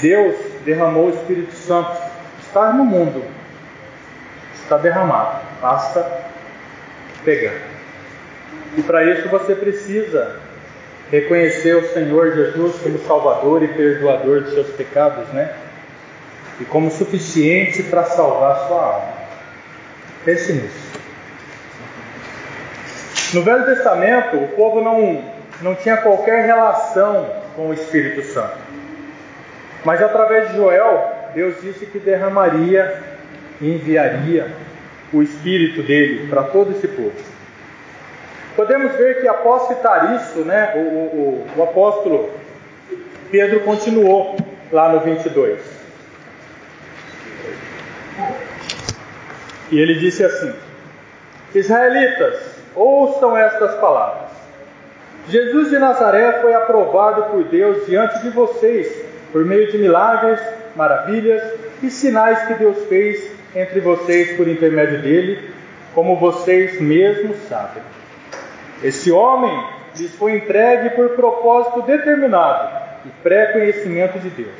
Deus 0.00 0.36
derramou 0.64 1.06
o 1.06 1.10
Espírito 1.10 1.52
Santo. 1.54 2.00
Está 2.40 2.72
no 2.72 2.84
mundo. 2.84 3.24
Está 4.54 4.78
derramado. 4.78 5.40
Basta 5.60 6.24
pegar. 7.24 7.60
E 8.76 8.82
para 8.82 9.04
isso 9.04 9.28
você 9.28 9.54
precisa 9.54 10.40
reconhecer 11.10 11.74
o 11.76 11.92
Senhor 11.92 12.34
Jesus 12.34 12.76
como 12.82 12.98
Salvador 13.00 13.62
e 13.62 13.68
Perdoador 13.68 14.44
de 14.44 14.54
seus 14.54 14.68
pecados, 14.68 15.28
né? 15.30 15.52
E 16.60 16.64
como 16.64 16.90
suficiente 16.90 17.82
para 17.84 18.04
salvar 18.04 18.68
sua 18.68 18.82
alma. 18.82 19.12
Pense 20.24 20.52
nisso. 20.52 20.90
No 23.34 23.42
Velho 23.42 23.64
Testamento, 23.64 24.36
o 24.36 24.48
povo 24.48 24.80
não, 24.80 25.24
não 25.62 25.74
tinha 25.74 25.96
qualquer 25.98 26.44
relação 26.44 27.28
com 27.56 27.68
o 27.68 27.74
Espírito 27.74 28.22
Santo. 28.24 28.58
Mas 29.84 30.02
através 30.02 30.50
de 30.50 30.56
Joel, 30.56 31.12
Deus 31.34 31.54
disse 31.62 31.86
que 31.86 31.98
derramaria 31.98 33.02
e 33.60 33.72
enviaria 33.74 34.48
o 35.12 35.22
Espírito 35.22 35.82
dele 35.82 36.28
para 36.28 36.44
todo 36.44 36.72
esse 36.72 36.86
povo. 36.88 37.29
Podemos 38.60 38.92
ver 38.92 39.22
que 39.22 39.26
após 39.26 39.68
citar 39.68 40.16
isso, 40.16 40.40
né, 40.40 40.74
o, 40.74 40.80
o, 40.80 41.46
o 41.56 41.62
apóstolo 41.62 42.28
Pedro 43.30 43.60
continuou 43.60 44.36
lá 44.70 44.90
no 44.90 45.00
22. 45.00 45.58
E 49.70 49.80
ele 49.80 49.94
disse 49.94 50.22
assim: 50.22 50.52
Israelitas, 51.54 52.38
ouçam 52.76 53.34
estas 53.34 53.76
palavras. 53.76 54.28
Jesus 55.26 55.70
de 55.70 55.78
Nazaré 55.78 56.42
foi 56.42 56.52
aprovado 56.52 57.30
por 57.30 57.44
Deus 57.44 57.86
diante 57.86 58.20
de 58.20 58.28
vocês 58.28 58.94
por 59.32 59.42
meio 59.42 59.72
de 59.72 59.78
milagres, 59.78 60.38
maravilhas 60.76 61.42
e 61.82 61.88
sinais 61.88 62.46
que 62.46 62.52
Deus 62.56 62.76
fez 62.90 63.32
entre 63.56 63.80
vocês 63.80 64.36
por 64.36 64.46
intermédio 64.46 65.00
dele, 65.00 65.50
como 65.94 66.16
vocês 66.16 66.78
mesmos 66.78 67.38
sabem. 67.48 67.99
Esse 68.82 69.10
homem 69.10 69.64
lhes 69.96 70.14
foi 70.14 70.36
entregue 70.36 70.90
por 70.90 71.10
propósito 71.10 71.82
determinado 71.82 72.68
e 73.04 73.08
pré-conhecimento 73.22 74.18
de 74.18 74.30
Deus. 74.30 74.54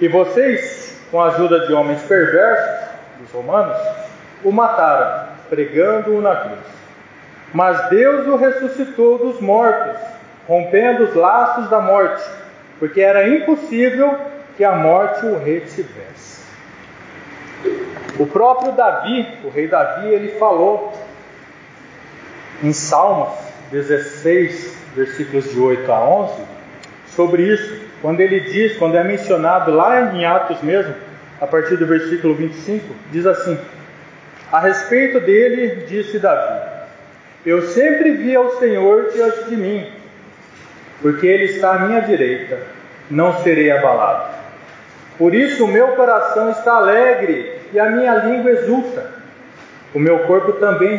E 0.00 0.08
vocês, 0.08 1.00
com 1.10 1.20
a 1.20 1.26
ajuda 1.26 1.66
de 1.66 1.72
homens 1.72 2.02
perversos, 2.02 2.88
os 3.24 3.30
romanos, 3.32 3.76
o 4.44 4.52
mataram, 4.52 5.28
pregando-o 5.48 6.20
na 6.20 6.36
cruz. 6.36 6.78
Mas 7.52 7.88
Deus 7.88 8.26
o 8.26 8.36
ressuscitou 8.36 9.18
dos 9.18 9.40
mortos, 9.40 9.96
rompendo 10.46 11.04
os 11.04 11.14
laços 11.14 11.68
da 11.68 11.80
morte 11.80 12.22
porque 12.78 13.00
era 13.00 13.28
impossível 13.28 14.16
que 14.56 14.64
a 14.64 14.72
morte 14.72 15.26
o 15.26 15.38
retivesse. 15.38 16.44
O 18.18 18.26
próprio 18.26 18.72
Davi, 18.72 19.26
o 19.44 19.48
rei 19.48 19.68
Davi, 19.68 20.08
ele 20.08 20.38
falou 20.38 20.92
em 22.62 22.72
Salmos 22.72 23.47
16, 23.70 24.76
versículos 24.96 25.50
de 25.50 25.58
8 25.58 25.90
a 25.92 26.08
11, 26.08 26.42
sobre 27.14 27.42
isso, 27.42 27.80
quando 28.00 28.20
ele 28.20 28.40
diz, 28.40 28.76
quando 28.76 28.96
é 28.96 29.04
mencionado 29.04 29.70
lá 29.72 30.12
em 30.14 30.24
Atos 30.24 30.62
mesmo, 30.62 30.94
a 31.40 31.46
partir 31.46 31.76
do 31.76 31.86
versículo 31.86 32.34
25, 32.34 32.84
diz 33.10 33.26
assim: 33.26 33.58
A 34.50 34.60
respeito 34.60 35.20
dele, 35.20 35.84
disse 35.86 36.18
Davi: 36.18 36.60
Eu 37.44 37.62
sempre 37.62 38.12
vi 38.12 38.34
ao 38.34 38.58
Senhor 38.58 39.10
diante 39.12 39.44
de 39.48 39.56
mim 39.56 39.98
porque 41.00 41.26
Ele 41.26 41.44
está 41.44 41.74
à 41.74 41.78
minha 41.80 42.00
direita, 42.00 42.58
não 43.10 43.38
serei 43.42 43.70
abalado. 43.70 44.36
Por 45.16 45.34
isso 45.34 45.64
o 45.64 45.68
meu 45.68 45.88
coração 45.88 46.50
está 46.50 46.74
alegre 46.74 47.60
e 47.72 47.78
a 47.78 47.90
minha 47.90 48.14
língua 48.14 48.50
exulta. 48.50 49.18
O 49.94 49.98
meu 49.98 50.20
corpo 50.20 50.52
também 50.54 50.96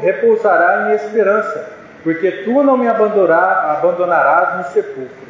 repousará 0.00 0.90
em 0.90 0.96
esperança, 0.96 1.75
porque 2.06 2.30
tu 2.44 2.62
não 2.62 2.76
me 2.76 2.86
abandonarás 2.86 4.58
no 4.58 4.72
sepulcro, 4.72 5.26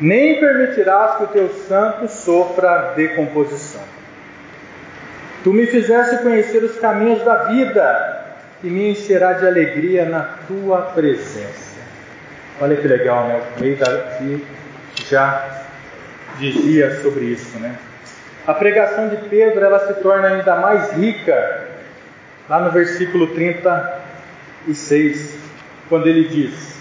nem 0.00 0.38
permitirás 0.38 1.16
que 1.16 1.24
o 1.24 1.26
teu 1.26 1.48
santo 1.66 2.06
sofra 2.06 2.92
decomposição. 2.94 3.82
Tu 5.42 5.52
me 5.52 5.66
fizeste 5.66 6.18
conhecer 6.18 6.62
os 6.62 6.78
caminhos 6.78 7.24
da 7.24 7.46
vida 7.46 8.24
e 8.62 8.68
me 8.68 8.92
encherá 8.92 9.32
de 9.32 9.44
alegria 9.44 10.04
na 10.04 10.36
tua 10.46 10.80
presença. 10.94 11.80
Olha 12.60 12.76
que 12.76 12.86
legal, 12.86 13.26
né? 13.26 13.42
O 13.56 13.60
rei 13.60 13.74
Davi 13.74 14.46
já 15.08 15.44
dizia 16.38 17.00
sobre 17.00 17.24
isso, 17.24 17.58
né? 17.58 17.74
A 18.46 18.54
pregação 18.54 19.08
de 19.08 19.16
Pedro 19.28 19.64
ela 19.64 19.88
se 19.88 19.94
torna 19.94 20.28
ainda 20.28 20.54
mais 20.54 20.92
rica 20.92 21.66
lá 22.48 22.60
no 22.60 22.70
versículo 22.70 23.26
36. 23.34 25.49
Quando 25.90 26.06
ele 26.06 26.28
diz: 26.28 26.80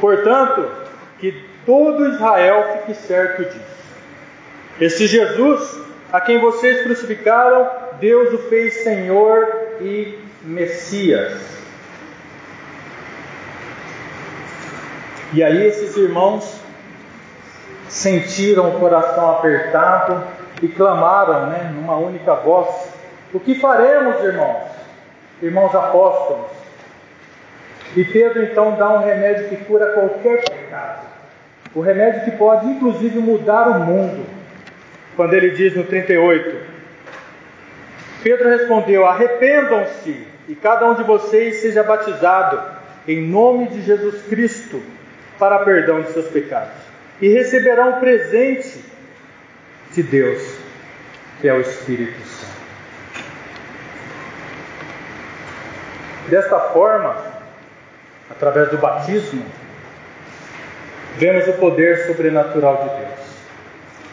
Portanto, 0.00 0.68
que 1.20 1.44
todo 1.64 2.08
Israel 2.08 2.78
fique 2.78 2.98
certo 2.98 3.44
disso. 3.44 3.78
Esse 4.80 5.06
Jesus, 5.06 5.78
a 6.12 6.20
quem 6.20 6.38
vocês 6.40 6.82
crucificaram, 6.82 7.68
Deus 8.00 8.32
o 8.32 8.38
fez 8.48 8.82
Senhor 8.82 9.46
e 9.80 10.18
Messias. 10.42 11.58
E 15.32 15.44
aí 15.44 15.66
esses 15.66 15.94
irmãos 15.96 16.58
sentiram 17.88 18.70
o 18.70 18.80
coração 18.80 19.32
apertado 19.32 20.24
e 20.62 20.68
clamaram, 20.68 21.48
né, 21.48 21.70
numa 21.74 21.96
única 21.96 22.34
voz: 22.36 22.68
O 23.34 23.40
que 23.40 23.54
faremos, 23.56 24.24
irmãos? 24.24 24.68
Irmãos 25.42 25.74
apóstolos. 25.74 26.57
E 27.96 28.04
Pedro 28.04 28.42
então 28.42 28.76
dá 28.76 28.90
um 28.90 29.04
remédio 29.04 29.48
que 29.48 29.56
cura 29.64 29.92
qualquer 29.92 30.44
pecado. 30.44 31.06
O 31.74 31.80
remédio 31.80 32.24
que 32.24 32.32
pode 32.32 32.66
inclusive 32.66 33.18
mudar 33.18 33.68
o 33.68 33.80
mundo. 33.80 34.24
Quando 35.16 35.34
ele 35.34 35.50
diz 35.50 35.74
no 35.74 35.84
38: 35.84 36.56
Pedro 38.22 38.48
respondeu: 38.48 39.06
Arrependam-se 39.06 40.26
e 40.48 40.54
cada 40.54 40.90
um 40.90 40.94
de 40.94 41.02
vocês 41.02 41.56
seja 41.56 41.82
batizado 41.82 42.60
em 43.06 43.26
nome 43.26 43.68
de 43.68 43.82
Jesus 43.82 44.22
Cristo 44.28 44.82
para 45.38 45.60
perdão 45.60 46.02
de 46.02 46.12
seus 46.12 46.28
pecados 46.28 46.88
e 47.20 47.28
receberão 47.28 47.96
o 47.96 48.00
presente 48.00 48.84
de 49.92 50.02
Deus, 50.02 50.42
que 51.40 51.48
é 51.48 51.54
o 51.54 51.60
Espírito 51.60 52.20
Santo. 52.20 52.58
Desta 56.28 56.60
forma, 56.60 57.16
através 58.30 58.70
do 58.70 58.78
batismo, 58.78 59.44
vemos 61.16 61.48
o 61.48 61.52
poder 61.54 62.06
sobrenatural 62.06 62.76
de 62.76 63.00
Deus, 63.00 63.20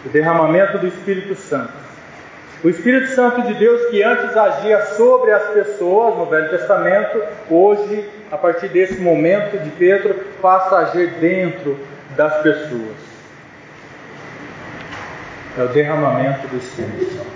o 0.06 0.10
derramamento 0.10 0.78
do 0.78 0.88
Espírito 0.88 1.36
Santo 1.36 1.86
o 2.66 2.70
Espírito 2.70 3.14
Santo 3.14 3.44
de 3.44 3.54
Deus, 3.54 3.92
que 3.92 4.02
antes 4.02 4.36
agia 4.36 4.84
sobre 4.88 5.32
as 5.32 5.44
pessoas 5.50 6.18
no 6.18 6.26
Velho 6.26 6.50
Testamento, 6.50 7.22
hoje, 7.48 8.10
a 8.32 8.38
partir 8.38 8.70
desse 8.70 9.00
momento 9.00 9.56
de 9.64 9.70
Pedro, 9.70 10.16
passa 10.42 10.76
a 10.76 10.80
agir 10.80 11.12
dentro 11.20 11.78
das 12.16 12.42
pessoas. 12.42 12.98
É 15.60 15.62
o 15.62 15.68
derramamento 15.68 16.48
do 16.48 16.58
Espírito 16.58 17.06
Santo. 17.14 17.36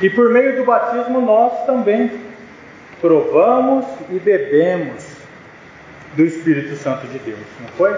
E 0.00 0.08
por 0.08 0.30
meio 0.30 0.56
do 0.56 0.64
batismo, 0.64 1.20
nós 1.20 1.66
também 1.66 2.10
provamos 3.00 3.86
e 4.10 4.18
bebemos 4.18 5.04
do 6.14 6.24
Espírito 6.24 6.76
Santo 6.76 7.06
de 7.06 7.18
Deus, 7.18 7.38
não 7.60 7.68
foi? 7.68 7.94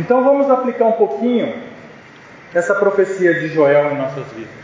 Então 0.00 0.22
vamos 0.22 0.50
aplicar 0.50 0.86
um 0.86 0.92
pouquinho 0.92 1.54
essa 2.54 2.74
profecia 2.74 3.34
de 3.34 3.48
Joel 3.48 3.92
em 3.92 3.98
nossas 3.98 4.26
vidas. 4.32 4.58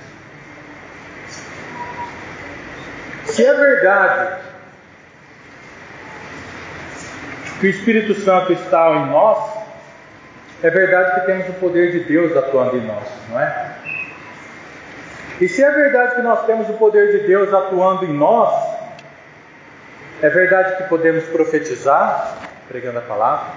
Se 3.26 3.44
é 3.44 3.52
verdade 3.52 4.42
que 7.60 7.66
o 7.66 7.70
Espírito 7.70 8.14
Santo 8.14 8.52
está 8.52 8.90
em 8.90 9.10
nós, 9.10 9.38
é 10.62 10.70
verdade 10.70 11.20
que 11.20 11.26
temos 11.26 11.48
o 11.48 11.52
poder 11.54 11.92
de 11.92 12.00
Deus 12.00 12.36
atuando 12.36 12.76
em 12.76 12.86
nós, 12.86 13.04
não 13.28 13.40
é? 13.40 13.73
E 15.40 15.48
se 15.48 15.62
é 15.62 15.70
verdade 15.70 16.14
que 16.14 16.22
nós 16.22 16.46
temos 16.46 16.68
o 16.68 16.74
poder 16.74 17.12
de 17.12 17.26
Deus 17.26 17.52
atuando 17.52 18.04
em 18.04 18.12
nós, 18.12 18.52
é 20.22 20.28
verdade 20.28 20.76
que 20.76 20.84
podemos 20.84 21.24
profetizar, 21.24 22.38
pregando 22.68 22.98
a 22.98 23.02
palavra, 23.02 23.52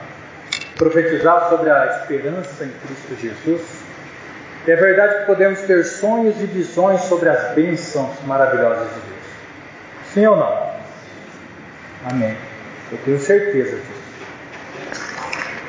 profetizar 0.76 1.50
sobre 1.50 1.70
a 1.70 2.02
esperança 2.02 2.66
em 2.66 2.72
Cristo 2.72 3.16
Jesus, 3.22 3.62
é 4.68 4.76
verdade 4.76 5.20
que 5.20 5.26
podemos 5.26 5.62
ter 5.62 5.84
sonhos 5.86 6.42
e 6.42 6.46
visões 6.46 7.02
sobre 7.02 7.30
as 7.30 7.54
bênçãos 7.54 8.22
maravilhosas 8.26 8.88
de 8.88 9.00
Deus. 9.00 9.18
Sim 10.14 10.26
ou 10.26 10.36
não? 10.36 10.74
Amém. 12.10 12.36
Eu 12.92 12.98
tenho 13.06 13.20
certeza 13.20 13.78
disso. 13.78 13.98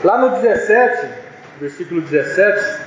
Lá 0.03 0.19
no 0.19 0.41
17, 0.41 1.09
versículo 1.61 2.01
17, 2.01 2.81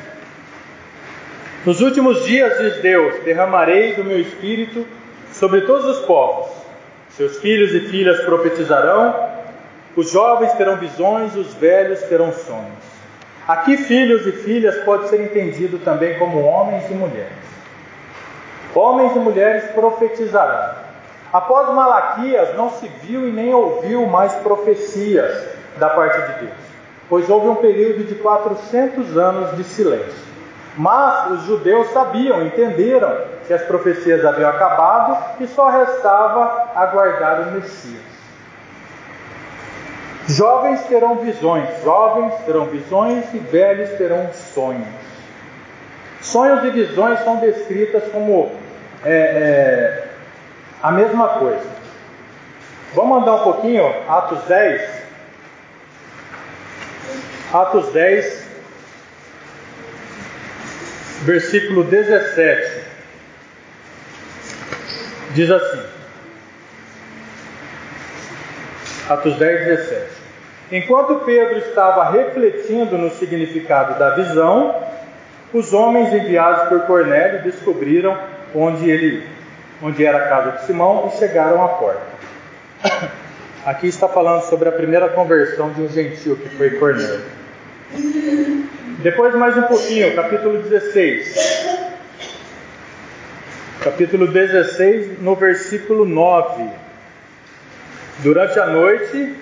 nos 1.64 1.80
últimos 1.80 2.24
dias, 2.26 2.58
diz 2.58 2.82
Deus, 2.82 3.24
derramarei 3.24 3.94
do 3.94 4.04
meu 4.04 4.20
espírito 4.20 4.86
sobre 5.32 5.62
todos 5.62 5.86
os 5.86 6.06
povos. 6.06 6.50
Seus 7.12 7.38
filhos 7.38 7.72
e 7.74 7.82
filhas 7.82 8.22
profetizarão, 8.22 9.14
os 9.96 10.10
jovens 10.10 10.54
terão 10.54 10.78
visões, 10.78 11.36
os 11.36 11.54
velhos 11.54 12.02
terão 12.04 12.34
sonhos. 12.34 12.92
Aqui, 13.48 13.78
filhos 13.78 14.26
e 14.26 14.32
filhas 14.32 14.78
pode 14.84 15.10
ser 15.10 15.22
entendido 15.22 15.78
também 15.80 16.18
como 16.18 16.42
homens 16.42 16.90
e 16.90 16.94
mulheres. 16.94 17.32
Homens 18.74 19.16
e 19.16 19.20
mulheres 19.20 19.72
profetizarão. 19.72 20.76
Após 21.32 21.70
Malaquias, 21.74 22.56
não 22.56 22.72
se 22.72 22.90
viu 23.04 23.28
e 23.28 23.32
nem 23.32 23.54
ouviu 23.54 24.06
mais 24.08 24.34
profecias 24.36 25.48
da 25.78 25.90
parte 25.90 26.20
de 26.22 26.46
Deus, 26.46 26.58
pois 27.08 27.30
houve 27.30 27.48
um 27.48 27.56
período 27.56 28.04
de 28.04 28.16
400 28.16 29.18
anos 29.18 29.56
de 29.58 29.64
silêncio. 29.64 30.31
Mas 30.78 31.32
os 31.32 31.44
judeus 31.44 31.90
sabiam, 31.92 32.42
entenderam 32.46 33.26
que 33.46 33.54
as 33.54 33.62
profecias 33.64 34.24
haviam 34.24 34.50
acabado 34.50 35.18
e 35.42 35.48
só 35.48 35.70
restava 35.70 36.70
aguardar 36.76 37.42
o 37.42 37.52
Messias. 37.52 38.12
Jovens 40.28 40.82
terão 40.84 41.18
visões, 41.18 41.68
jovens 41.84 42.34
terão 42.46 42.66
visões 42.66 43.26
e 43.34 43.40
velhos 43.40 43.90
terão 43.98 44.30
sonhos. 44.34 44.88
Sonhos 46.22 46.64
e 46.64 46.70
visões 46.70 47.20
são 47.24 47.38
descritas 47.38 48.04
como 48.12 48.52
é, 49.04 49.12
é, 49.12 50.08
a 50.82 50.92
mesma 50.92 51.28
coisa. 51.30 51.66
Vamos 52.94 53.22
andar 53.22 53.36
um 53.36 53.44
pouquinho, 53.44 53.94
Atos 54.08 54.44
10. 54.44 55.02
Atos 57.54 57.92
10, 57.92 58.41
versículo 61.22 61.84
17. 61.84 62.82
Diz 65.34 65.50
assim: 65.50 65.82
Atos 69.10 69.36
10, 69.38 69.66
17. 69.66 70.22
Enquanto 70.72 71.26
Pedro 71.26 71.58
estava 71.60 72.10
refletindo 72.12 72.98
no 72.98 73.12
significado 73.12 74.00
da 74.00 74.16
visão, 74.16 74.76
os 75.54 75.74
homens 75.74 76.14
enviados 76.14 76.70
por 76.70 76.82
Cornélio 76.82 77.44
descobriram 77.44 78.18
onde 78.56 78.90
ele, 78.90 79.28
onde 79.82 80.06
era 80.06 80.18
a 80.18 80.28
casa 80.30 80.52
de 80.52 80.66
Simão 80.66 81.12
e 81.14 81.18
chegaram 81.18 81.64
à 81.64 81.68
porta. 81.70 82.02
Aqui 83.66 83.88
está 83.88 84.08
falando 84.08 84.44
sobre 84.44 84.70
a 84.70 84.72
primeira 84.72 85.10
conversão 85.10 85.72
de 85.72 85.82
um 85.82 85.90
gentil 85.90 86.36
que 86.38 86.50
foi 86.56 86.72
Cornélio. 86.72 87.22
Depois 89.02 89.34
mais 89.34 89.58
um 89.58 89.64
pouquinho, 89.64 90.16
capítulo 90.16 90.62
16. 90.62 91.82
Capítulo 93.84 94.28
16, 94.28 95.20
no 95.24 95.34
versículo 95.34 96.06
9. 96.06 96.70
Durante 98.20 98.60
a 98.60 98.68
noite, 98.68 99.36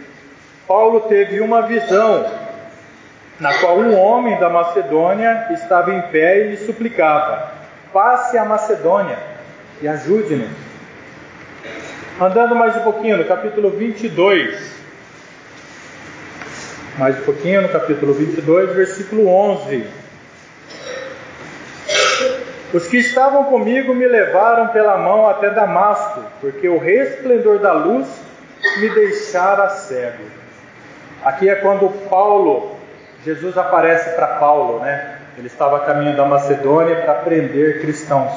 Paulo 0.65 1.02
teve 1.02 1.41
uma 1.41 1.63
visão, 1.63 2.32
na 3.38 3.54
qual 3.56 3.80
um 3.80 4.00
homem 4.00 4.39
da 4.39 4.50
Macedônia 4.50 5.48
estava 5.52 5.93
em 5.93 6.04
pé 6.04 6.39
e 6.39 6.52
lhe 6.52 6.58
suplicava: 6.58 7.52
Passe 7.91 8.38
a 8.38 8.45
Macedônia 8.45 9.19
e 9.82 9.89
ajude-nos. 9.89 10.52
Andando 12.17 12.56
mais 12.56 12.78
um 12.78 12.82
pouquinho, 12.84 13.17
no 13.17 13.26
capítulo 13.26 13.72
22. 13.72 14.79
Mais 17.00 17.18
um 17.18 17.22
pouquinho, 17.22 17.62
no 17.62 17.70
capítulo 17.70 18.12
22, 18.14 18.76
versículo 18.76 19.30
11. 19.30 19.88
Os 22.74 22.88
que 22.90 22.98
estavam 22.98 23.46
comigo 23.46 23.96
me 23.96 24.06
levaram 24.06 24.68
pela 24.68 24.98
mão 24.98 25.30
até 25.30 25.50
Damasco, 25.50 26.22
porque 26.42 26.68
o 26.68 26.78
resplendor 26.78 27.60
da 27.60 27.72
luz 27.72 28.06
me 28.82 28.90
deixara 28.90 29.70
cego. 29.70 30.26
Aqui 31.24 31.48
é 31.48 31.56
quando 31.56 31.90
Paulo, 32.10 32.76
Jesus 33.24 33.58
aparece 33.58 34.10
para 34.18 34.28
Paulo, 34.28 34.82
né? 34.82 35.20
Ele 35.38 35.48
estava 35.48 35.80
caminhando 35.86 36.18
da 36.18 36.26
Macedônia 36.26 36.98
para 36.98 37.14
prender 37.14 37.80
cristãos. 37.80 38.34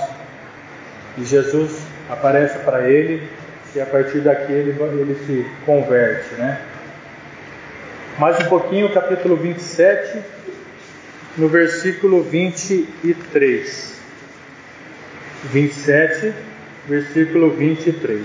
E 1.19 1.25
Jesus 1.25 1.83
aparece 2.09 2.61
para 2.61 2.83
ele 2.83 3.29
e 3.75 3.81
a 3.81 3.87
partir 3.87 4.21
daqui 4.21 4.53
ele, 4.53 4.71
ele 4.71 5.17
se 5.27 5.51
converte, 5.67 6.37
né? 6.37 6.61
Mais 8.19 8.39
um 8.41 8.49
pouquinho, 8.49 8.93
capítulo 8.93 9.37
27, 9.37 10.23
no 11.39 11.49
versículo 11.49 12.23
23. 12.23 14.01
27, 15.45 16.35
versículo 16.87 17.51
23. 17.51 18.23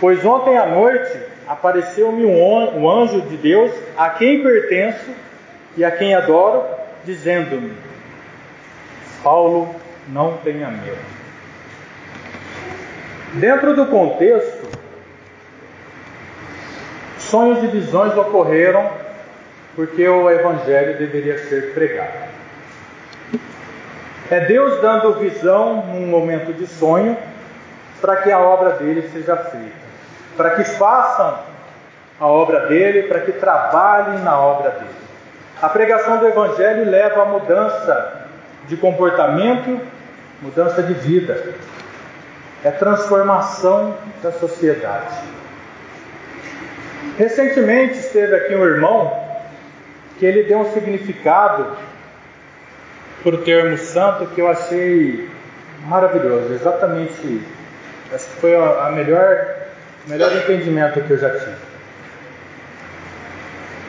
Pois 0.00 0.24
ontem 0.24 0.58
à 0.58 0.66
noite 0.66 1.16
apareceu-me 1.46 2.24
um 2.24 2.90
anjo 2.90 3.20
de 3.22 3.36
Deus, 3.36 3.70
a 3.96 4.10
quem 4.10 4.42
pertenço 4.42 5.10
e 5.76 5.84
a 5.84 5.90
quem 5.92 6.14
adoro, 6.14 6.64
dizendo-me: 7.04 7.72
Paulo, 9.22 9.72
não 10.08 10.38
tenha 10.38 10.68
medo. 10.68 10.98
Dentro 13.34 13.76
do 13.76 13.86
contexto, 13.86 14.59
sonhos 17.30 17.62
e 17.62 17.68
visões 17.68 18.16
ocorreram 18.16 18.88
porque 19.74 20.06
o 20.08 20.28
Evangelho 20.28 20.98
deveria 20.98 21.38
ser 21.38 21.72
pregado. 21.72 22.30
É 24.30 24.40
Deus 24.40 24.80
dando 24.80 25.14
visão 25.14 25.86
num 25.86 26.06
momento 26.06 26.52
de 26.52 26.66
sonho 26.66 27.16
para 28.00 28.16
que 28.16 28.30
a 28.30 28.38
obra 28.38 28.70
dele 28.70 29.08
seja 29.12 29.36
feita, 29.36 29.76
para 30.36 30.50
que 30.50 30.64
façam 30.64 31.38
a 32.20 32.26
obra 32.26 32.66
dele, 32.66 33.04
para 33.04 33.20
que 33.20 33.32
trabalhem 33.32 34.20
na 34.20 34.38
obra 34.38 34.70
dele. 34.70 34.90
A 35.62 35.68
pregação 35.68 36.18
do 36.18 36.26
Evangelho 36.26 36.90
leva 36.90 37.22
a 37.22 37.26
mudança 37.26 38.26
de 38.66 38.76
comportamento, 38.76 39.80
mudança 40.42 40.82
de 40.82 40.94
vida 40.94 41.54
é 42.64 42.70
transformação 42.70 43.94
da 44.22 44.32
sociedade. 44.32 45.39
Recentemente 47.20 47.98
esteve 47.98 48.34
aqui 48.34 48.54
um 48.54 48.64
irmão 48.64 49.12
que 50.18 50.24
ele 50.24 50.44
deu 50.44 50.60
um 50.60 50.72
significado 50.72 51.66
para 53.22 53.34
o 53.34 53.38
termo 53.42 53.76
santo 53.76 54.24
que 54.28 54.40
eu 54.40 54.48
achei 54.48 55.28
maravilhoso, 55.86 56.50
exatamente, 56.54 57.46
acho 58.10 58.24
que 58.24 58.36
foi 58.40 58.56
a 58.56 58.90
melhor, 58.94 59.54
melhor 60.06 60.34
entendimento 60.34 61.02
que 61.02 61.10
eu 61.10 61.18
já 61.18 61.28
tive. 61.38 61.56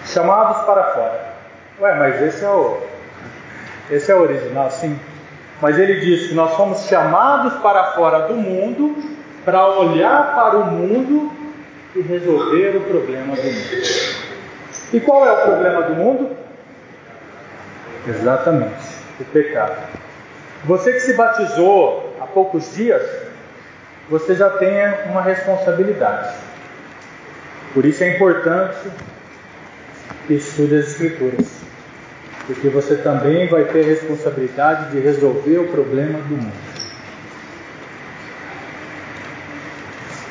Chamados 0.08 0.66
para 0.66 0.84
fora. 0.84 1.22
Ué, 1.80 1.96
mas 1.96 2.22
esse 2.22 2.44
é 2.44 2.50
o, 2.50 2.82
esse 3.90 4.12
é 4.12 4.16
o 4.16 4.24
original, 4.24 4.70
sim. 4.72 5.00
Mas 5.62 5.80
ele 5.80 6.02
diz 6.02 6.28
que 6.28 6.34
nós 6.34 6.52
somos 6.58 6.86
chamados 6.88 7.54
para 7.62 7.94
fora 7.94 8.28
do 8.28 8.34
mundo 8.34 8.94
para 9.46 9.66
olhar 9.70 10.36
para 10.36 10.58
o 10.58 10.66
mundo 10.66 11.41
e 11.96 12.02
resolver 12.02 12.78
o 12.78 12.82
problema 12.82 13.36
do 13.36 13.44
mundo. 13.44 14.22
E 14.94 15.00
qual 15.00 15.26
é 15.26 15.32
o 15.32 15.46
problema 15.46 15.82
do 15.84 15.96
mundo? 15.96 16.38
Exatamente, 18.08 18.96
o 19.20 19.26
pecado. 19.26 19.78
Você 20.66 20.94
que 20.94 21.00
se 21.00 21.14
batizou 21.14 22.16
há 22.20 22.28
poucos 22.28 22.76
dias, 22.76 23.02
você 24.10 24.36
já 24.36 24.50
tem 24.50 24.72
uma 25.10 25.22
responsabilidade. 25.22 26.36
Por 27.74 27.86
isso 27.86 28.04
é 28.04 28.16
importante 28.16 28.90
que 30.28 30.34
estude 30.34 30.76
as 30.76 30.88
Escrituras 30.88 31.62
porque 32.46 32.70
você 32.70 32.96
também 32.96 33.48
vai 33.48 33.66
ter 33.66 33.84
a 33.84 33.88
responsabilidade 33.88 34.92
de 34.92 35.00
resolver 35.00 35.58
o 35.60 35.68
problema 35.68 36.20
do 36.20 36.36
mundo. 36.36 36.71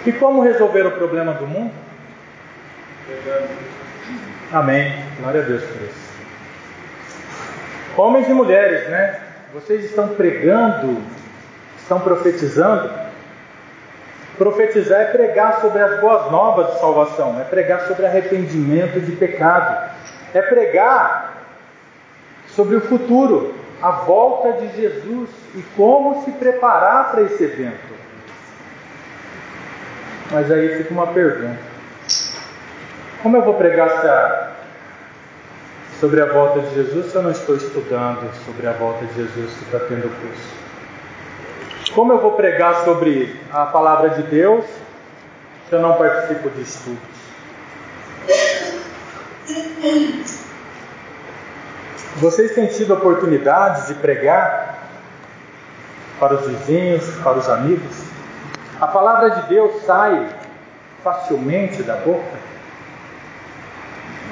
E 0.06 0.12
como 0.12 0.42
resolver 0.42 0.86
o 0.86 0.92
problema 0.92 1.34
do 1.34 1.46
mundo? 1.46 1.72
Amém. 4.52 4.94
Glória 5.20 5.42
a 5.42 5.44
Deus 5.44 5.62
por 5.62 5.82
isso. 5.82 6.10
Homens 7.96 8.28
e 8.28 8.32
mulheres, 8.32 8.88
né? 8.88 9.20
Vocês 9.52 9.84
estão 9.84 10.08
pregando, 10.08 11.02
estão 11.78 12.00
profetizando. 12.00 12.90
Profetizar 14.38 15.00
é 15.00 15.04
pregar 15.06 15.60
sobre 15.60 15.82
as 15.82 16.00
boas 16.00 16.30
novas 16.32 16.72
de 16.72 16.80
salvação, 16.80 17.38
é 17.38 17.44
pregar 17.44 17.82
sobre 17.82 18.06
arrependimento 18.06 18.98
de 19.00 19.12
pecado, 19.12 19.90
é 20.32 20.40
pregar 20.40 21.34
sobre 22.48 22.76
o 22.76 22.80
futuro, 22.80 23.54
a 23.82 23.90
volta 23.90 24.52
de 24.52 24.80
Jesus 24.80 25.28
e 25.54 25.62
como 25.76 26.24
se 26.24 26.30
preparar 26.32 27.10
para 27.10 27.22
esse 27.22 27.44
evento. 27.44 27.90
Mas 30.30 30.50
aí 30.50 30.76
fica 30.76 30.94
uma 30.94 31.08
pergunta: 31.08 31.58
como 33.22 33.36
eu 33.36 33.42
vou 33.42 33.54
pregar 33.54 34.56
sobre 35.98 36.22
a 36.22 36.26
volta 36.26 36.60
de 36.60 36.74
Jesus 36.74 37.10
se 37.10 37.16
eu 37.16 37.22
não 37.22 37.30
estou 37.30 37.56
estudando 37.56 38.30
sobre 38.44 38.66
a 38.66 38.72
volta 38.72 39.04
de 39.06 39.14
Jesus 39.14 39.52
que 39.52 39.64
está 39.64 39.80
tendo 39.80 40.08
curso? 40.20 40.60
Como 41.94 42.12
eu 42.12 42.20
vou 42.20 42.32
pregar 42.32 42.84
sobre 42.84 43.38
a 43.52 43.66
palavra 43.66 44.10
de 44.10 44.22
Deus 44.22 44.64
se 45.68 45.74
eu 45.74 45.80
não 45.80 45.94
participo 45.94 46.48
de 46.50 46.62
estudos? 46.62 47.20
Vocês 52.16 52.54
têm 52.54 52.66
tido 52.66 52.94
oportunidades 52.94 53.88
de 53.88 53.94
pregar 53.94 54.88
para 56.20 56.34
os 56.34 56.46
vizinhos, 56.46 57.04
para 57.22 57.38
os 57.38 57.48
amigos? 57.48 58.09
A 58.80 58.86
palavra 58.86 59.30
de 59.30 59.42
Deus 59.48 59.82
sai 59.82 60.26
facilmente 61.04 61.82
da 61.82 61.96
boca? 61.96 62.38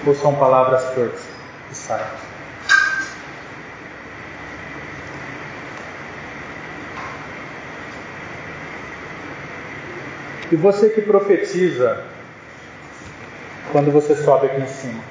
Ou 0.06 0.14
são 0.14 0.34
palavras 0.36 0.82
tortas 0.94 1.20
que 1.68 1.74
saem? 1.74 2.06
E 10.50 10.56
você 10.56 10.88
que 10.88 11.02
profetiza 11.02 12.04
quando 13.70 13.92
você 13.92 14.16
sobe 14.16 14.46
aqui 14.46 14.62
em 14.62 14.66
cima? 14.66 15.02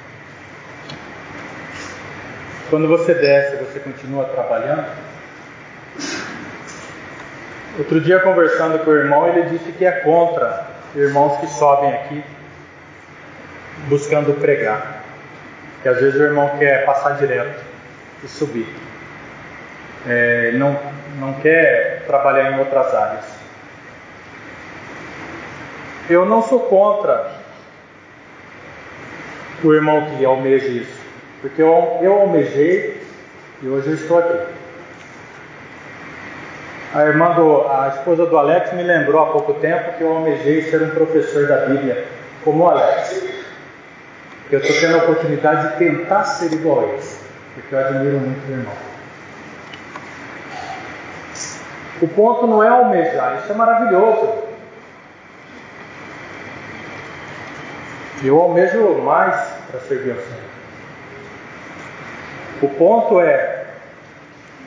Quando 2.72 2.88
você 2.88 3.14
desce, 3.14 3.64
você 3.64 3.80
continua 3.80 4.26
trabalhando? 4.26 5.07
Outro 7.78 8.02
dia, 8.02 8.20
conversando 8.20 8.80
com 8.80 8.90
o 8.90 8.96
irmão, 8.96 9.28
ele 9.28 9.44
disse 9.50 9.72
que 9.72 9.86
é 9.86 9.92
contra 9.92 10.66
irmãos 10.96 11.40
que 11.40 11.48
sobem 11.48 11.94
aqui 11.94 12.24
buscando 13.88 14.34
pregar. 14.40 15.04
Que 15.84 15.90
às 15.90 16.00
vezes 16.00 16.20
o 16.20 16.24
irmão 16.24 16.58
quer 16.58 16.86
passar 16.86 17.18
direto 17.18 17.64
e 18.24 18.28
subir. 18.28 18.68
É, 20.08 20.54
não, 20.54 20.80
não 21.20 21.34
quer 21.34 22.04
trabalhar 22.08 22.52
em 22.52 22.60
outras 22.60 22.94
áreas. 22.96 23.26
Eu 26.10 26.26
não 26.26 26.42
sou 26.42 26.62
contra 26.62 27.32
o 29.64 29.74
irmão 29.74 30.18
que 30.18 30.26
almeja 30.26 30.68
isso. 30.68 31.00
Porque 31.42 31.62
eu, 31.62 32.00
eu 32.02 32.14
almejei 32.14 33.00
e 33.62 33.68
hoje 33.68 33.90
eu 33.90 33.94
estou 33.94 34.18
aqui. 34.18 34.54
A 36.94 37.04
irmã 37.04 37.34
do, 37.34 37.68
a 37.68 37.90
esposa 37.90 38.26
do 38.26 38.38
Alex 38.38 38.72
me 38.74 38.84
lembrou 38.84 39.22
há 39.22 39.32
pouco 39.32 39.56
tempo 39.56 39.98
que 39.98 40.04
eu 40.04 40.16
almejei 40.16 40.64
ser 40.64 40.82
um 40.82 40.90
professor 40.92 41.48
da 41.48 41.66
Bíblia, 41.66 42.06
como 42.44 42.64
o 42.64 42.70
Alex. 42.70 43.24
Eu 44.50 44.60
estou 44.60 44.76
tendo 44.80 44.96
a 44.96 45.04
oportunidade 45.04 45.74
de 45.74 45.78
tentar 45.78 46.24
ser 46.24 46.54
igual 46.54 46.80
a 46.80 46.84
eles, 46.84 47.20
porque 47.54 47.76
eu 47.76 47.80
admiro 47.80 48.20
muito 48.20 48.48
o 48.48 48.52
irmão. 48.52 48.74
O 52.02 52.08
ponto 52.08 52.48
não 52.48 52.64
é 52.64 52.70
almejar, 52.70 53.40
isso 53.42 53.52
é 53.52 53.56
maravilhoso. 53.56 54.48
Eu 58.24 58.40
almejo 58.40 59.02
mais 59.04 59.36
para 59.70 59.80
servir 59.82 60.12
ao 60.12 60.18
Senhor. 60.18 60.48
O 62.62 62.70
ponto 62.70 63.20
é: 63.20 63.66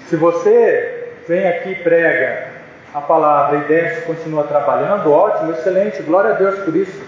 se 0.09 0.17
você 0.17 0.90
vem 1.31 1.47
aqui 1.47 1.77
prega 1.77 2.49
a 2.93 3.01
palavra 3.01 3.59
e 3.59 3.61
desce 3.69 4.03
continua 4.03 4.43
trabalhando, 4.43 5.13
ótimo, 5.13 5.53
excelente, 5.53 6.03
glória 6.03 6.33
a 6.33 6.35
Deus 6.35 6.59
por 6.65 6.75
isso. 6.75 7.01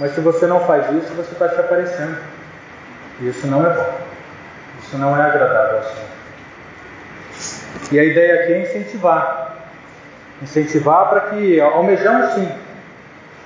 Mas 0.00 0.16
se 0.16 0.20
você 0.20 0.48
não 0.48 0.58
faz 0.66 0.90
isso, 0.90 1.14
você 1.14 1.30
está 1.30 1.48
se 1.48 1.60
aparecendo. 1.60 2.18
E 3.20 3.28
isso 3.28 3.46
não 3.46 3.64
é 3.64 3.72
bom. 3.72 4.00
Isso 4.82 4.98
não 4.98 5.16
é 5.16 5.22
agradável 5.22 5.76
ao 5.76 5.84
Senhor. 5.84 6.06
E 7.92 8.00
a 8.00 8.04
ideia 8.04 8.42
aqui 8.42 8.52
é 8.52 8.62
incentivar. 8.62 9.56
Incentivar 10.42 11.08
para 11.08 11.20
que 11.20 11.60
almejamos 11.60 12.32
sim 12.32 12.52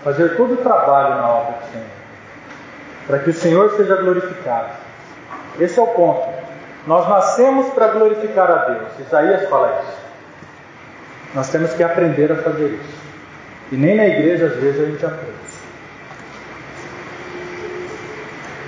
fazer 0.03 0.35
todo 0.35 0.55
o 0.55 0.57
trabalho 0.57 1.17
na 1.17 1.29
obra 1.29 1.59
do 1.59 1.73
Senhor. 1.73 1.87
Para 3.07 3.19
que 3.19 3.29
o 3.29 3.35
Senhor 3.35 3.77
seja 3.77 3.97
glorificado. 3.97 4.71
Esse 5.61 5.79
é 5.79 5.83
o 5.83 5.89
ponto. 5.89 6.40
Nós 6.87 7.09
nascemos 7.09 7.69
para 7.75 7.89
glorificar 7.89 8.51
a 8.51 8.57
Deus. 8.67 8.89
Isaías 9.07 9.49
fala 9.49 9.83
isso. 9.83 9.99
Nós 11.35 11.49
temos 11.51 11.73
que 11.75 11.83
aprender 11.83 12.33
a 12.33 12.37
fazer 12.37 12.69
isso. 12.69 13.01
E 13.73 13.77
nem 13.77 13.97
na 13.97 14.07
igreja 14.07 14.47
às 14.47 14.57
vezes 14.57 14.81
a 14.81 14.87
gente 14.87 15.07
aprende. 15.07 15.41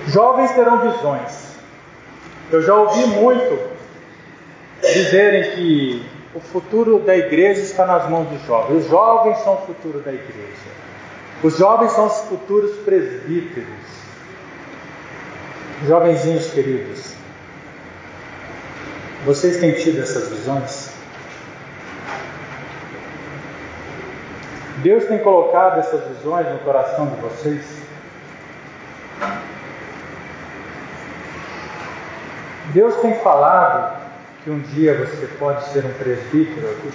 Jovens 0.07 0.51
terão 0.51 0.79
visões. 0.79 1.53
Eu 2.51 2.61
já 2.61 2.75
ouvi 2.75 3.05
muito 3.07 3.73
dizerem 4.81 5.51
que 5.51 6.05
o 6.35 6.39
futuro 6.39 6.99
da 6.99 7.15
igreja 7.15 7.61
está 7.61 7.85
nas 7.85 8.09
mãos 8.09 8.27
dos 8.27 8.41
jovens. 8.45 8.83
Os 8.83 8.89
jovens 8.89 9.37
são 9.39 9.53
o 9.53 9.61
futuro 9.65 9.99
da 9.99 10.11
igreja. 10.11 10.73
Os 11.41 11.57
jovens 11.57 11.91
são 11.91 12.07
os 12.07 12.19
futuros 12.21 12.77
presbíteros. 12.79 13.67
Jovenzinhos 15.85 16.51
queridos, 16.51 17.12
vocês 19.25 19.57
têm 19.57 19.73
tido 19.73 20.01
essas 20.01 20.27
visões? 20.29 20.91
Deus 24.77 25.05
tem 25.05 25.19
colocado 25.19 25.79
essas 25.79 26.05
visões 26.09 26.45
no 26.51 26.59
coração 26.59 27.07
de 27.07 27.15
vocês? 27.21 27.83
Deus 32.73 32.95
tem 32.97 33.17
falado 33.19 34.03
que 34.43 34.49
um 34.49 34.59
dia 34.59 34.97
você 34.97 35.27
pode 35.39 35.63
ser 35.69 35.85
um 35.85 35.93
presbítero 35.93 36.69
aqui? 36.71 36.91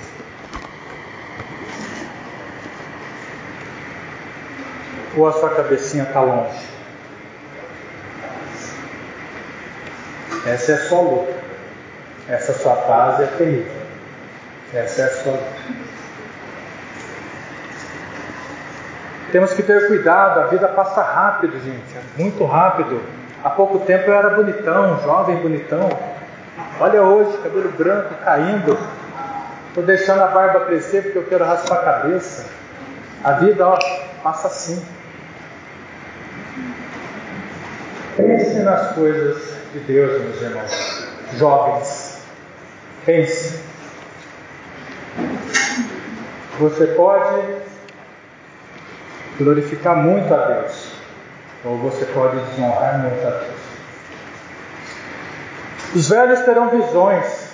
Ou 5.16 5.26
a 5.26 5.32
sua 5.32 5.50
cabecinha 5.50 6.02
está 6.02 6.20
longe? 6.20 6.68
Essa 10.46 10.72
é 10.72 10.76
sua 10.76 11.00
luta. 11.00 11.37
Essa 12.28 12.52
sua 12.52 12.76
fase 12.76 13.22
é 13.22 13.26
terrível. 13.26 13.72
Essa 14.74 15.02
é 15.02 15.04
a 15.06 15.10
sua. 15.10 15.38
Temos 19.32 19.52
que 19.52 19.62
ter 19.62 19.88
cuidado, 19.88 20.40
a 20.40 20.46
vida 20.46 20.68
passa 20.68 21.02
rápido, 21.02 21.58
gente, 21.60 21.96
é 21.96 22.22
muito 22.22 22.44
rápido. 22.44 23.00
Há 23.44 23.50
pouco 23.50 23.78
tempo 23.80 24.10
eu 24.10 24.14
era 24.14 24.30
bonitão, 24.30 25.00
jovem 25.02 25.36
bonitão. 25.36 25.88
Olha 26.80 27.02
hoje, 27.02 27.38
cabelo 27.38 27.70
branco 27.72 28.14
caindo. 28.24 28.78
Estou 29.68 29.84
deixando 29.84 30.22
a 30.22 30.28
barba 30.28 30.64
crescer 30.66 31.02
porque 31.02 31.18
eu 31.18 31.26
quero 31.26 31.44
raspar 31.44 31.78
a 31.78 31.82
cabeça. 31.82 32.46
A 33.22 33.32
vida, 33.32 33.66
ó, 33.66 33.78
passa 34.22 34.48
assim. 34.48 34.84
Pense 38.16 38.58
nas 38.60 38.92
coisas 38.92 39.54
de 39.72 39.80
Deus, 39.80 40.22
meus 40.22 40.42
irmãos. 40.42 41.08
Jovens, 41.34 41.97
pense. 43.08 43.58
Você 46.58 46.88
pode 46.88 47.56
glorificar 49.38 49.96
muito 49.96 50.34
a 50.34 50.46
Deus, 50.46 50.92
ou 51.64 51.78
você 51.78 52.04
pode 52.04 52.38
desonrar 52.50 52.98
muito 52.98 53.26
a 53.26 53.30
Deus. 53.30 53.58
Os 55.94 56.08
velhos 56.10 56.40
terão 56.40 56.68
visões. 56.68 57.48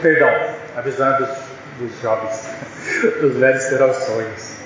Perdão, 0.00 0.54
avisando 0.76 1.26
dos, 1.26 1.36
dos 1.78 2.00
jovens. 2.00 2.48
Os 3.24 3.36
velhos 3.38 3.64
terão 3.64 3.92
sonhos. 3.92 4.56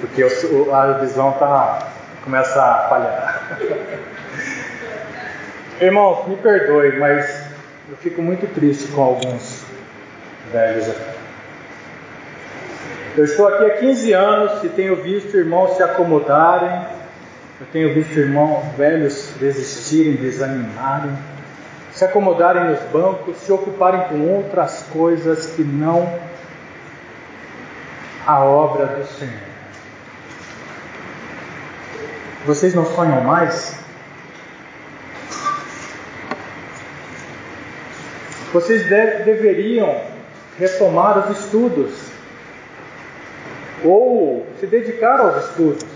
Porque 0.00 0.22
a 0.22 0.92
visão 0.98 1.32
tá, 1.32 1.88
começa 2.24 2.60
a 2.60 2.88
falhar. 2.90 3.58
Irmãos, 5.80 6.28
me 6.28 6.36
perdoe, 6.36 6.98
mas 6.98 7.46
eu 7.88 7.96
fico 7.96 8.22
muito 8.22 8.46
triste 8.54 8.88
com 8.92 9.02
alguns 9.02 9.64
velhos 10.52 10.88
aqui. 10.88 11.12
Eu 13.16 13.24
estou 13.24 13.48
aqui 13.48 13.64
há 13.64 13.76
15 13.78 14.12
anos 14.12 14.64
e 14.64 14.68
tenho 14.68 14.96
visto 14.96 15.36
irmãos 15.36 15.76
se 15.76 15.82
acomodarem 15.82 17.02
eu 17.62 17.68
tenho 17.70 17.94
visto 17.94 18.18
irmãos 18.18 18.74
velhos 18.76 19.34
desistirem, 19.38 20.16
desanimarem, 20.16 21.16
se 21.92 22.04
acomodarem 22.04 22.64
nos 22.64 22.80
bancos, 22.90 23.36
se 23.36 23.52
ocuparem 23.52 24.00
com 24.08 24.34
outras 24.34 24.82
coisas 24.92 25.46
que 25.54 25.62
não 25.62 26.12
a 28.26 28.40
obra 28.40 28.86
do 28.86 29.06
Senhor. 29.06 29.32
Vocês 32.44 32.74
não 32.74 32.84
sonham 32.84 33.20
mais? 33.20 33.71
Vocês 38.52 38.82
de 38.82 39.24
deveriam 39.24 39.98
retomar 40.58 41.30
os 41.30 41.38
estudos 41.38 42.12
ou 43.82 44.46
se 44.60 44.66
dedicar 44.66 45.20
aos 45.20 45.48
estudos 45.48 45.86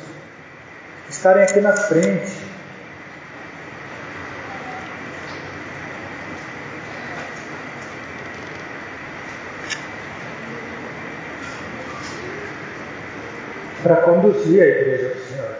estarem 1.08 1.44
aqui 1.44 1.60
na 1.60 1.72
frente. 1.72 2.46
Para 13.82 13.96
conduzir 13.96 14.62
a 14.62 14.66
igreja 14.66 15.08
do 15.10 15.20
Senhor. 15.28 15.56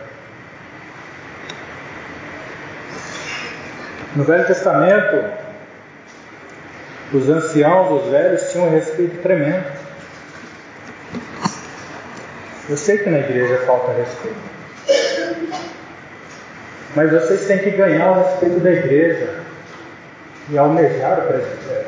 No 4.16 4.24
Velho 4.24 4.46
Testamento, 4.46 5.45
os 7.16 7.28
anciãos, 7.28 8.02
os 8.02 8.10
velhos, 8.10 8.50
tinham 8.50 8.66
um 8.66 8.70
respeito 8.70 9.22
tremendo. 9.22 9.64
Eu 12.68 12.76
sei 12.76 12.98
que 12.98 13.08
na 13.08 13.18
igreja 13.18 13.58
falta 13.66 13.92
respeito. 13.92 14.56
Mas 16.94 17.12
vocês 17.12 17.46
têm 17.46 17.58
que 17.58 17.70
ganhar 17.70 18.10
o 18.10 18.22
respeito 18.22 18.60
da 18.60 18.72
igreja 18.72 19.34
e 20.48 20.58
almejar 20.58 21.20
o 21.20 21.26
presbitério. 21.26 21.86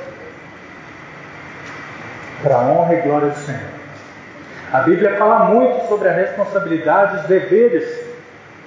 Para 2.42 2.56
a 2.56 2.60
honra 2.68 2.94
e 2.94 3.00
glória 3.02 3.28
do 3.30 3.38
Senhor. 3.38 3.78
A 4.72 4.80
Bíblia 4.80 5.16
fala 5.16 5.46
muito 5.46 5.88
sobre 5.88 6.08
a 6.08 6.12
responsabilidade 6.12 7.16
e 7.16 7.20
os 7.20 7.26
deveres 7.26 7.84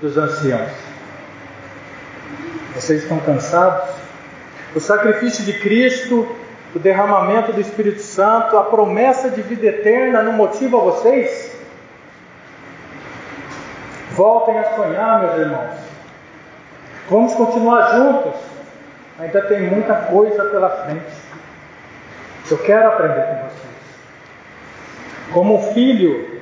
dos 0.01 0.17
anciãos. 0.17 0.71
Vocês 2.73 3.03
estão 3.03 3.19
cansados? 3.19 3.89
O 4.73 4.79
sacrifício 4.79 5.45
de 5.45 5.53
Cristo, 5.59 6.27
o 6.73 6.79
derramamento 6.79 7.51
do 7.51 7.59
Espírito 7.59 8.01
Santo, 8.01 8.57
a 8.57 8.63
promessa 8.63 9.29
de 9.29 9.41
vida 9.41 9.67
eterna 9.67 10.21
não 10.21 10.33
motiva 10.33 10.77
vocês? 10.77 11.51
Voltem 14.11 14.57
a 14.57 14.75
sonhar, 14.75 15.19
meus 15.21 15.37
irmãos. 15.39 15.79
Vamos 17.09 17.33
continuar 17.33 17.95
juntos. 17.95 18.39
Ainda 19.19 19.41
tem 19.43 19.69
muita 19.69 19.93
coisa 19.95 20.45
pela 20.45 20.69
frente. 20.83 21.21
Eu 22.49 22.57
quero 22.57 22.87
aprender 22.87 23.21
com 23.21 23.35
vocês. 23.35 23.71
Como 25.33 25.55
um 25.57 25.73
filho 25.73 26.41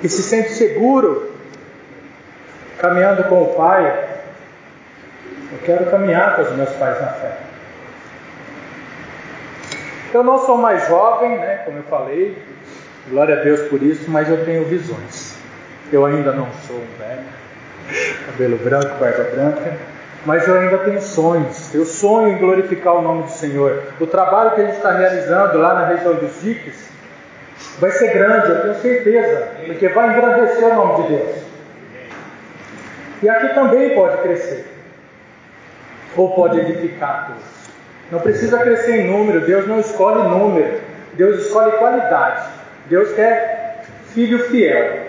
que 0.00 0.08
se 0.08 0.22
sente 0.22 0.50
seguro 0.50 1.32
caminhando 2.78 3.24
com 3.24 3.42
o 3.42 3.54
pai, 3.54 3.86
eu 5.52 5.58
quero 5.64 5.90
caminhar 5.90 6.36
com 6.36 6.42
os 6.42 6.52
meus 6.56 6.70
pais 6.70 7.00
na 7.00 7.08
fé. 7.08 7.51
Eu 10.12 10.22
não 10.22 10.38
sou 10.44 10.58
mais 10.58 10.86
jovem, 10.88 11.38
né, 11.38 11.62
como 11.64 11.78
eu 11.78 11.82
falei, 11.84 12.36
glória 13.08 13.40
a 13.40 13.42
Deus 13.42 13.62
por 13.68 13.82
isso, 13.82 14.10
mas 14.10 14.28
eu 14.28 14.44
tenho 14.44 14.64
visões. 14.64 15.36
Eu 15.90 16.04
ainda 16.04 16.32
não 16.32 16.48
sou 16.66 16.76
um 16.76 16.98
velho, 16.98 17.22
cabelo 18.26 18.56
branco, 18.58 18.98
barba 18.98 19.24
branca, 19.34 19.76
mas 20.26 20.46
eu 20.46 20.58
ainda 20.58 20.78
tenho 20.78 21.00
sonhos. 21.00 21.74
Eu 21.74 21.84
sonho 21.86 22.28
em 22.28 22.38
glorificar 22.38 22.94
o 22.94 23.02
nome 23.02 23.22
do 23.24 23.30
Senhor. 23.30 23.82
O 24.00 24.06
trabalho 24.06 24.52
que 24.52 24.60
a 24.60 24.64
gente 24.66 24.76
está 24.76 24.92
realizando 24.92 25.58
lá 25.58 25.74
na 25.74 25.86
região 25.86 26.14
dos 26.14 26.40
diques 26.42 26.90
vai 27.78 27.90
ser 27.90 28.12
grande, 28.12 28.48
eu 28.48 28.62
tenho 28.62 28.74
certeza, 28.74 29.48
porque 29.66 29.88
vai 29.88 30.10
engrandecer 30.10 30.64
o 30.68 30.74
nome 30.74 31.02
de 31.02 31.08
Deus. 31.08 31.36
E 33.22 33.28
aqui 33.28 33.54
também 33.54 33.94
pode 33.94 34.18
crescer, 34.18 34.66
ou 36.16 36.34
pode 36.34 36.58
edificar 36.58 37.28
todos. 37.28 37.61
Não 38.12 38.20
precisa 38.20 38.58
crescer 38.58 38.96
em 38.96 39.10
número, 39.10 39.40
Deus 39.40 39.66
não 39.66 39.80
escolhe 39.80 40.28
número, 40.28 40.78
Deus 41.14 41.46
escolhe 41.46 41.72
qualidade. 41.78 42.46
Deus 42.84 43.10
quer 43.12 43.86
filho 44.12 44.50
fiel. 44.50 45.06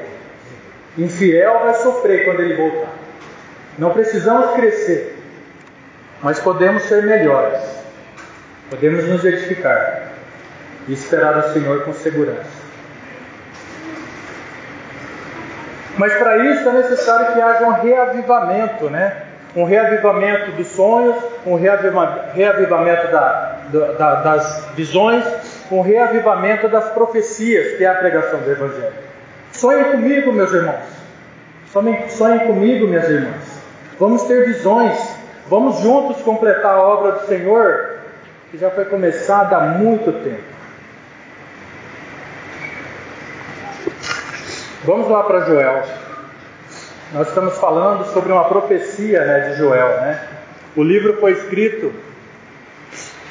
Infiel 0.98 1.60
vai 1.60 1.74
sofrer 1.74 2.24
quando 2.24 2.40
ele 2.40 2.56
voltar. 2.56 2.94
Não 3.78 3.92
precisamos 3.92 4.52
crescer, 4.52 5.22
mas 6.22 6.40
podemos 6.40 6.84
ser 6.84 7.04
melhores. 7.04 7.60
Podemos 8.70 9.04
nos 9.04 9.26
edificar 9.26 10.14
e 10.88 10.94
esperar 10.94 11.40
o 11.40 11.52
Senhor 11.52 11.84
com 11.84 11.92
segurança. 11.92 12.64
Mas 15.98 16.14
para 16.14 16.38
isso 16.38 16.70
é 16.70 16.72
necessário 16.72 17.34
que 17.34 17.42
haja 17.42 17.66
um 17.66 17.82
reavivamento, 17.82 18.90
né? 18.90 19.23
Um 19.56 19.66
reavivamento 19.66 20.52
dos 20.52 20.68
sonhos, 20.68 21.16
um 21.46 21.56
reavivamento 21.56 23.12
da, 23.12 23.60
da, 23.98 24.16
das 24.16 24.66
visões, 24.76 25.24
um 25.72 25.82
reavivamento 25.82 26.68
das 26.68 26.90
profecias, 26.90 27.78
que 27.78 27.84
é 27.84 27.88
a 27.88 27.96
pregação 27.96 28.40
do 28.40 28.52
Evangelho. 28.52 28.94
Sonhem 29.52 29.84
comigo, 29.92 30.34
meus 30.34 30.52
irmãos. 30.52 30.82
Sonhem 32.10 32.40
comigo, 32.48 32.88
minhas 32.88 33.10
irmãs. 33.10 33.62
Vamos 34.00 34.24
ter 34.24 34.46
visões. 34.46 34.98
Vamos 35.48 35.80
juntos 35.80 36.22
completar 36.24 36.76
a 36.76 36.82
obra 36.82 37.12
do 37.14 37.28
Senhor, 37.28 38.00
que 38.50 38.58
já 38.58 38.70
foi 38.72 38.86
começada 38.86 39.58
há 39.58 39.62
muito 39.62 40.12
tempo. 40.24 40.54
Vamos 44.84 45.08
lá 45.10 45.24
para 45.24 45.42
Joel. 45.42 45.84
Nós 47.14 47.28
estamos 47.28 47.60
falando 47.60 48.12
sobre 48.12 48.32
uma 48.32 48.46
profecia 48.46 49.24
né, 49.24 49.50
de 49.50 49.58
Joel. 49.58 50.02
Né? 50.02 50.20
O 50.76 50.82
livro 50.82 51.18
foi 51.20 51.34
escrito 51.34 51.94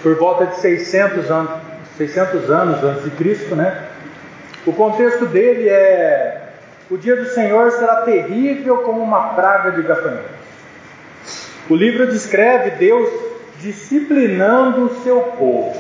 por 0.01 0.15
volta 0.15 0.47
de 0.47 0.61
600 0.61 1.29
anos, 1.29 1.51
600 1.97 2.49
anos 2.49 2.85
antes 2.85 3.03
de 3.03 3.11
Cristo. 3.11 3.57
Né? 3.57 3.77
O 4.65 4.73
contexto 4.73 5.27
dele 5.27 5.69
é: 5.69 6.43
o 6.89 6.97
dia 6.97 7.17
do 7.17 7.27
Senhor 7.31 7.73
será 7.73 8.03
terrível 8.03 8.79
como 8.79 9.03
uma 9.03 9.31
praga 9.31 9.73
de 9.73 9.83
gafanhotos. 9.83 10.31
O 11.69 11.75
livro 11.75 12.07
descreve 12.07 12.71
Deus 12.77 13.11
disciplinando 13.59 14.85
o 14.85 15.03
seu 15.03 15.21
povo. 15.23 15.77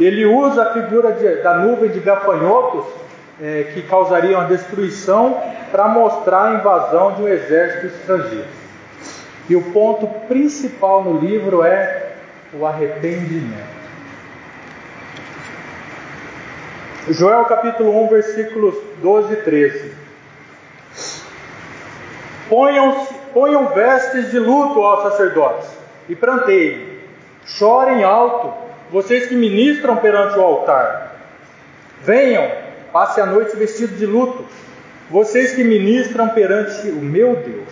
Ele 0.00 0.24
usa 0.24 0.62
a 0.62 0.72
figura 0.72 1.12
de, 1.12 1.42
da 1.42 1.58
nuvem 1.58 1.90
de 1.90 2.00
gafanhotos 2.00 2.99
é, 3.42 3.70
que 3.74 3.82
causariam 3.82 4.40
a 4.40 4.44
destruição 4.44 5.40
para 5.70 5.88
mostrar 5.88 6.44
a 6.44 6.54
invasão 6.54 7.12
de 7.14 7.22
um 7.22 7.28
exército 7.28 7.86
estrangeiro. 7.86 8.48
E 9.48 9.56
o 9.56 9.72
ponto 9.72 10.06
principal 10.28 11.02
no 11.02 11.18
livro 11.18 11.64
é 11.64 12.12
o 12.52 12.66
arrependimento. 12.66 13.80
Joel 17.08 17.44
capítulo 17.46 18.04
1, 18.04 18.08
versículos 18.08 18.74
12 19.02 19.32
e 19.32 19.36
13. 19.36 19.94
Ponham, 22.48 23.06
ponham 23.32 23.68
vestes 23.68 24.30
de 24.30 24.38
luto 24.38 24.82
aos 24.82 25.02
sacerdotes 25.10 25.68
e 26.08 26.14
planteiem, 26.14 26.98
chorem 27.46 28.04
alto, 28.04 28.52
vocês 28.90 29.28
que 29.28 29.34
ministram 29.34 29.96
perante 29.96 30.38
o 30.38 30.42
altar. 30.42 31.16
Venham, 32.02 32.50
passe 32.92 33.20
a 33.20 33.26
noite 33.26 33.56
vestido 33.56 33.96
de 33.96 34.06
luto, 34.06 34.44
vocês 35.10 35.54
que 35.54 35.64
ministram 35.64 36.28
perante 36.28 36.88
o 36.88 37.00
meu 37.02 37.36
Deus, 37.36 37.68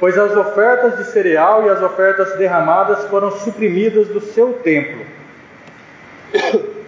pois 0.00 0.18
as 0.18 0.36
ofertas 0.36 0.96
de 0.98 1.04
cereal 1.04 1.64
e 1.64 1.68
as 1.68 1.80
ofertas 1.82 2.36
derramadas 2.36 3.04
foram 3.06 3.30
suprimidas 3.30 4.08
do 4.08 4.20
seu 4.20 4.54
templo. 4.54 5.06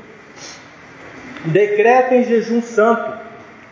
Decretem 1.44 2.24
jejum 2.24 2.60
santo, 2.60 3.12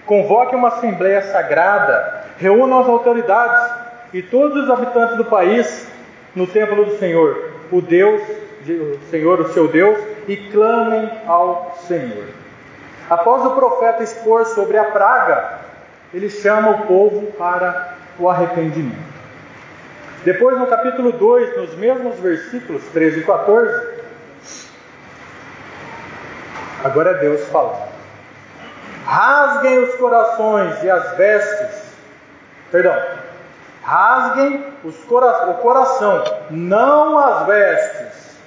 convoquem 0.06 0.58
uma 0.58 0.68
assembleia 0.68 1.20
sagrada, 1.22 2.24
reúnam 2.38 2.80
as 2.80 2.88
autoridades 2.88 3.88
e 4.12 4.22
todos 4.22 4.64
os 4.64 4.70
habitantes 4.70 5.16
do 5.16 5.24
país 5.24 5.86
no 6.34 6.46
templo 6.46 6.84
do 6.84 6.96
Senhor, 6.98 7.50
o 7.70 7.82
Deus, 7.82 8.22
o 8.66 9.10
Senhor, 9.10 9.40
o 9.40 9.52
seu 9.52 9.68
Deus, 9.68 9.98
e 10.26 10.36
clamem 10.36 11.10
ao 11.26 11.76
Senhor. 11.86 12.37
Após 13.08 13.44
o 13.44 13.50
profeta 13.50 14.02
expor 14.02 14.44
sobre 14.46 14.76
a 14.76 14.84
praga, 14.84 15.58
ele 16.12 16.28
chama 16.28 16.70
o 16.70 16.86
povo 16.86 17.32
para 17.32 17.94
o 18.18 18.28
arrependimento. 18.28 19.08
Depois, 20.24 20.58
no 20.58 20.66
capítulo 20.66 21.12
2, 21.12 21.56
nos 21.56 21.74
mesmos 21.76 22.16
versículos 22.16 22.82
13 22.92 23.20
e 23.20 23.24
14, 23.24 23.88
agora 26.84 27.14
Deus 27.14 27.46
falando. 27.48 27.88
Rasguem 29.06 29.78
os 29.84 29.94
corações 29.94 30.82
e 30.82 30.90
as 30.90 31.16
vestes, 31.16 31.94
perdão, 32.70 32.94
rasguem 33.82 34.66
cora 35.08 35.50
o 35.50 35.54
coração, 35.54 36.24
não 36.50 37.18
as 37.18 37.46
vestes. 37.46 38.38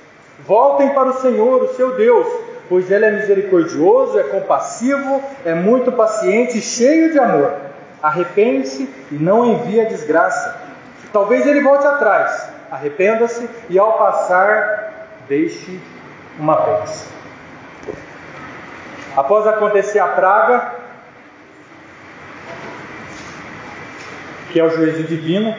Voltem 0.41 0.93
para 0.93 1.09
o 1.09 1.19
Senhor, 1.21 1.63
o 1.63 1.73
seu 1.75 1.95
Deus, 1.95 2.27
pois 2.71 2.89
Ele 2.89 3.03
é 3.03 3.11
misericordioso, 3.11 4.17
é 4.17 4.23
compassivo, 4.23 5.21
é 5.43 5.53
muito 5.53 5.91
paciente 5.91 6.57
e 6.57 6.61
cheio 6.61 7.11
de 7.11 7.19
amor. 7.19 7.53
Arrepende-se 8.01 8.89
e 9.11 9.15
não 9.15 9.45
envia 9.45 9.87
desgraça. 9.87 10.57
Talvez 11.11 11.45
ele 11.45 11.59
volte 11.59 11.85
atrás, 11.85 12.47
arrependa-se 12.71 13.49
e 13.69 13.77
ao 13.77 13.97
passar, 13.97 15.09
deixe 15.27 15.81
uma 16.39 16.55
bênção. 16.61 17.11
Após 19.17 19.45
acontecer 19.47 19.99
a 19.99 20.07
praga, 20.07 20.71
que 24.49 24.61
é 24.61 24.63
o 24.63 24.69
juízo 24.69 25.03
divino, 25.03 25.53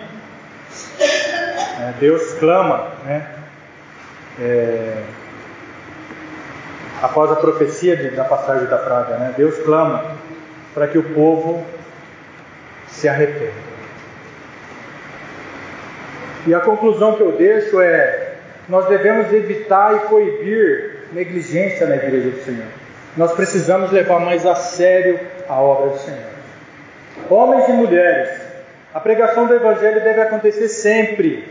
né, 1.79 1.95
Deus 2.01 2.33
clama, 2.39 2.87
né? 3.05 3.29
É, 4.41 5.03
após 7.03 7.33
a 7.33 7.37
profecia 7.37 7.97
de, 7.97 8.11
da 8.11 8.25
passagem 8.25 8.67
da 8.69 8.79
praga, 8.79 9.17
né? 9.17 9.35
Deus 9.37 9.59
clama 9.59 10.17
para 10.73 10.87
que 10.87 10.97
o 10.97 11.03
povo 11.03 11.67
se 12.87 13.09
arrependa. 13.09 13.73
E 16.47 16.55
a 16.55 16.61
conclusão 16.61 17.17
que 17.17 17.23
eu 17.23 17.33
deixo 17.33 17.81
é: 17.81 18.35
nós 18.69 18.87
devemos 18.87 19.33
evitar 19.33 19.97
e 19.97 20.01
coibir 20.01 21.09
negligência 21.13 21.87
na 21.87 21.97
igreja 21.97 22.31
do 22.31 22.45
Senhor. 22.45 22.67
Nós 23.17 23.33
precisamos 23.33 23.91
levar 23.91 24.21
mais 24.21 24.47
a 24.47 24.55
sério 24.55 25.21
a 25.49 25.61
obra 25.61 25.91
do 25.91 25.99
Senhor. 25.99 26.33
Homens 27.29 27.69
e 27.69 27.73
mulheres, 27.73 28.41
a 28.95 29.01
pregação 29.01 29.47
do 29.47 29.55
Evangelho 29.55 30.03
deve 30.03 30.21
acontecer 30.21 30.69
sempre, 30.69 31.49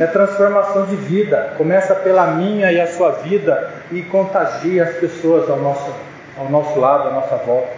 é 0.00 0.06
transformação 0.06 0.86
de 0.86 0.96
vida. 0.96 1.52
Começa 1.58 1.94
pela 1.94 2.28
minha 2.28 2.72
e 2.72 2.80
a 2.80 2.86
sua 2.86 3.12
vida 3.12 3.70
e 3.92 4.02
contagia 4.02 4.84
as 4.84 4.96
pessoas 4.96 5.48
ao 5.48 5.58
nosso, 5.58 5.94
ao 6.38 6.48
nosso 6.48 6.80
lado, 6.80 7.08
à 7.08 7.12
nossa 7.12 7.36
volta. 7.36 7.68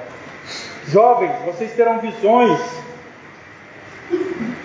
Jovens, 0.86 1.32
vocês 1.44 1.72
terão 1.72 1.98
visões, 1.98 2.60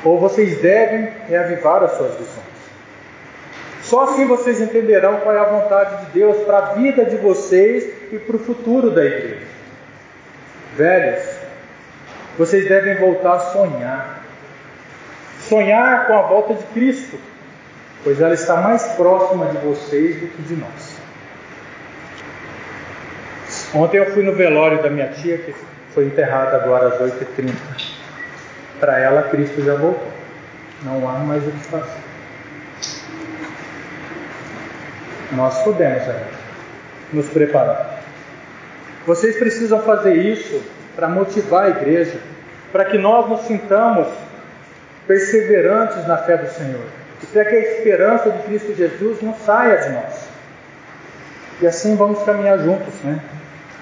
ou 0.04 0.20
vocês 0.20 0.62
devem 0.62 1.12
reavivar 1.28 1.84
as 1.84 1.92
suas 1.98 2.12
visões. 2.12 2.48
Só 3.82 4.04
assim 4.04 4.28
vocês 4.28 4.62
entenderão 4.62 5.20
qual 5.22 5.36
é 5.36 5.40
a 5.40 5.46
vontade 5.46 6.06
de 6.06 6.12
Deus 6.12 6.38
para 6.44 6.58
a 6.58 6.74
vida 6.74 7.06
de 7.06 7.16
vocês 7.18 7.86
e 8.12 8.20
para 8.20 8.36
o 8.36 8.40
futuro 8.40 8.92
da 8.92 9.04
igreja. 9.04 9.48
Velhos, 10.76 11.24
vocês 12.38 12.68
devem 12.68 12.98
voltar 12.98 13.34
a 13.34 13.40
sonhar. 13.40 14.24
Sonhar 15.40 16.08
com 16.08 16.14
a 16.14 16.22
volta 16.24 16.54
de 16.54 16.64
Cristo 16.66 17.18
pois 18.08 18.22
ela 18.22 18.34
está 18.34 18.56
mais 18.56 18.84
próxima 18.94 19.48
de 19.48 19.58
vocês 19.58 20.16
do 20.22 20.28
que 20.30 20.42
de 20.44 20.56
nós. 20.56 20.96
Ontem 23.76 23.98
eu 23.98 24.14
fui 24.14 24.24
no 24.24 24.32
velório 24.32 24.82
da 24.82 24.90
minha 24.90 25.10
tia, 25.10 25.38
que 25.38 25.54
foi 25.94 26.06
enterrada 26.06 26.56
agora 26.56 26.88
às 26.88 27.02
8h30. 27.02 27.54
Para 28.80 28.98
ela, 28.98 29.24
Cristo 29.24 29.62
já 29.62 29.76
voltou. 29.76 30.08
Não 30.84 31.06
há 31.10 31.20
mais 31.20 31.46
o 31.46 31.52
que 31.52 31.60
fazer. 31.66 32.00
Nós 35.34 35.62
podemos 35.64 36.04
ainda 36.04 36.28
nos 37.12 37.28
preparar. 37.28 38.00
Vocês 39.06 39.36
precisam 39.36 39.82
fazer 39.82 40.14
isso 40.14 40.64
para 40.96 41.10
motivar 41.10 41.66
a 41.66 41.70
igreja, 41.72 42.22
para 42.72 42.86
que 42.86 42.98
nós 42.98 43.28
nos 43.28 43.42
sintamos 43.42 44.08
perseverantes 45.06 46.08
na 46.08 46.16
fé 46.16 46.38
do 46.38 46.50
Senhor 46.50 46.86
e 47.22 47.26
para 47.28 47.46
que 47.46 47.56
a 47.56 47.60
esperança 47.60 48.30
de 48.30 48.44
Cristo 48.44 48.76
Jesus 48.76 49.22
não 49.22 49.34
saia 49.34 49.78
de 49.78 49.90
nós. 49.90 50.28
E 51.62 51.68
assim 51.68 51.96
vamos 51.96 52.24
caminhar 52.24 52.60
juntos, 52.60 52.94
né? 53.04 53.20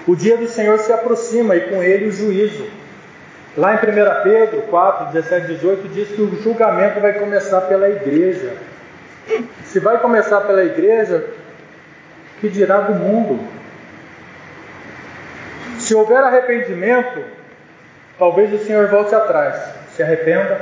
O 0.06 0.14
dia 0.14 0.36
do 0.36 0.48
Senhor 0.48 0.78
se 0.78 0.92
aproxima 0.92 1.56
e 1.56 1.68
com 1.68 1.82
ele 1.82 2.06
o 2.06 2.12
juízo. 2.12 2.66
Lá 3.56 3.74
em 3.74 3.76
1 3.76 4.22
Pedro 4.22 4.62
4, 4.62 5.12
17 5.12 5.46
18 5.46 5.88
diz 5.88 6.08
que 6.08 6.22
o 6.22 6.42
julgamento 6.42 7.00
vai 7.00 7.14
começar 7.14 7.62
pela 7.62 7.88
igreja. 7.88 8.52
Se 9.64 9.80
vai 9.80 9.98
começar 9.98 10.42
pela 10.42 10.62
igreja, 10.62 11.24
que 12.40 12.48
dirá 12.48 12.80
do 12.80 12.94
mundo? 12.94 13.40
Se 15.78 15.94
houver 15.94 16.22
arrependimento, 16.22 17.24
talvez 18.18 18.52
o 18.52 18.64
Senhor 18.64 18.88
volte 18.88 19.14
atrás, 19.14 19.56
se 19.94 20.02
arrependa, 20.02 20.60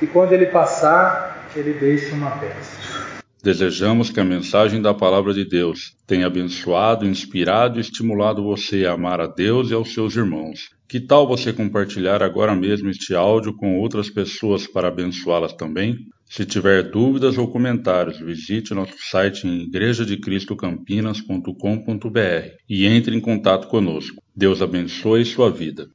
e 0.00 0.06
quando 0.06 0.32
ele 0.32 0.46
passar, 0.46 1.31
ele 1.56 1.74
deixa 1.74 2.14
uma 2.14 2.30
bênção. 2.30 3.12
Desejamos 3.42 4.08
que 4.08 4.20
a 4.20 4.24
mensagem 4.24 4.80
da 4.80 4.94
Palavra 4.94 5.34
de 5.34 5.44
Deus 5.44 5.96
tenha 6.06 6.28
abençoado, 6.28 7.04
inspirado 7.04 7.78
e 7.78 7.80
estimulado 7.80 8.44
você 8.44 8.86
a 8.86 8.92
amar 8.92 9.20
a 9.20 9.26
Deus 9.26 9.70
e 9.70 9.74
aos 9.74 9.92
seus 9.92 10.14
irmãos. 10.14 10.70
Que 10.88 11.00
tal 11.00 11.26
você 11.26 11.52
compartilhar 11.52 12.22
agora 12.22 12.54
mesmo 12.54 12.88
este 12.88 13.14
áudio 13.14 13.56
com 13.56 13.80
outras 13.80 14.08
pessoas 14.08 14.64
para 14.66 14.88
abençoá-las 14.88 15.52
também? 15.54 15.96
Se 16.28 16.46
tiver 16.46 16.90
dúvidas 16.90 17.36
ou 17.36 17.50
comentários, 17.50 18.20
visite 18.20 18.74
nosso 18.74 18.94
site 19.10 19.46
em 19.46 19.62
igrejadecristocampinas.com.br 19.62 22.56
e 22.70 22.86
entre 22.86 23.16
em 23.16 23.20
contato 23.20 23.66
conosco. 23.68 24.22
Deus 24.36 24.62
abençoe 24.62 25.24
sua 25.24 25.50
vida. 25.50 25.88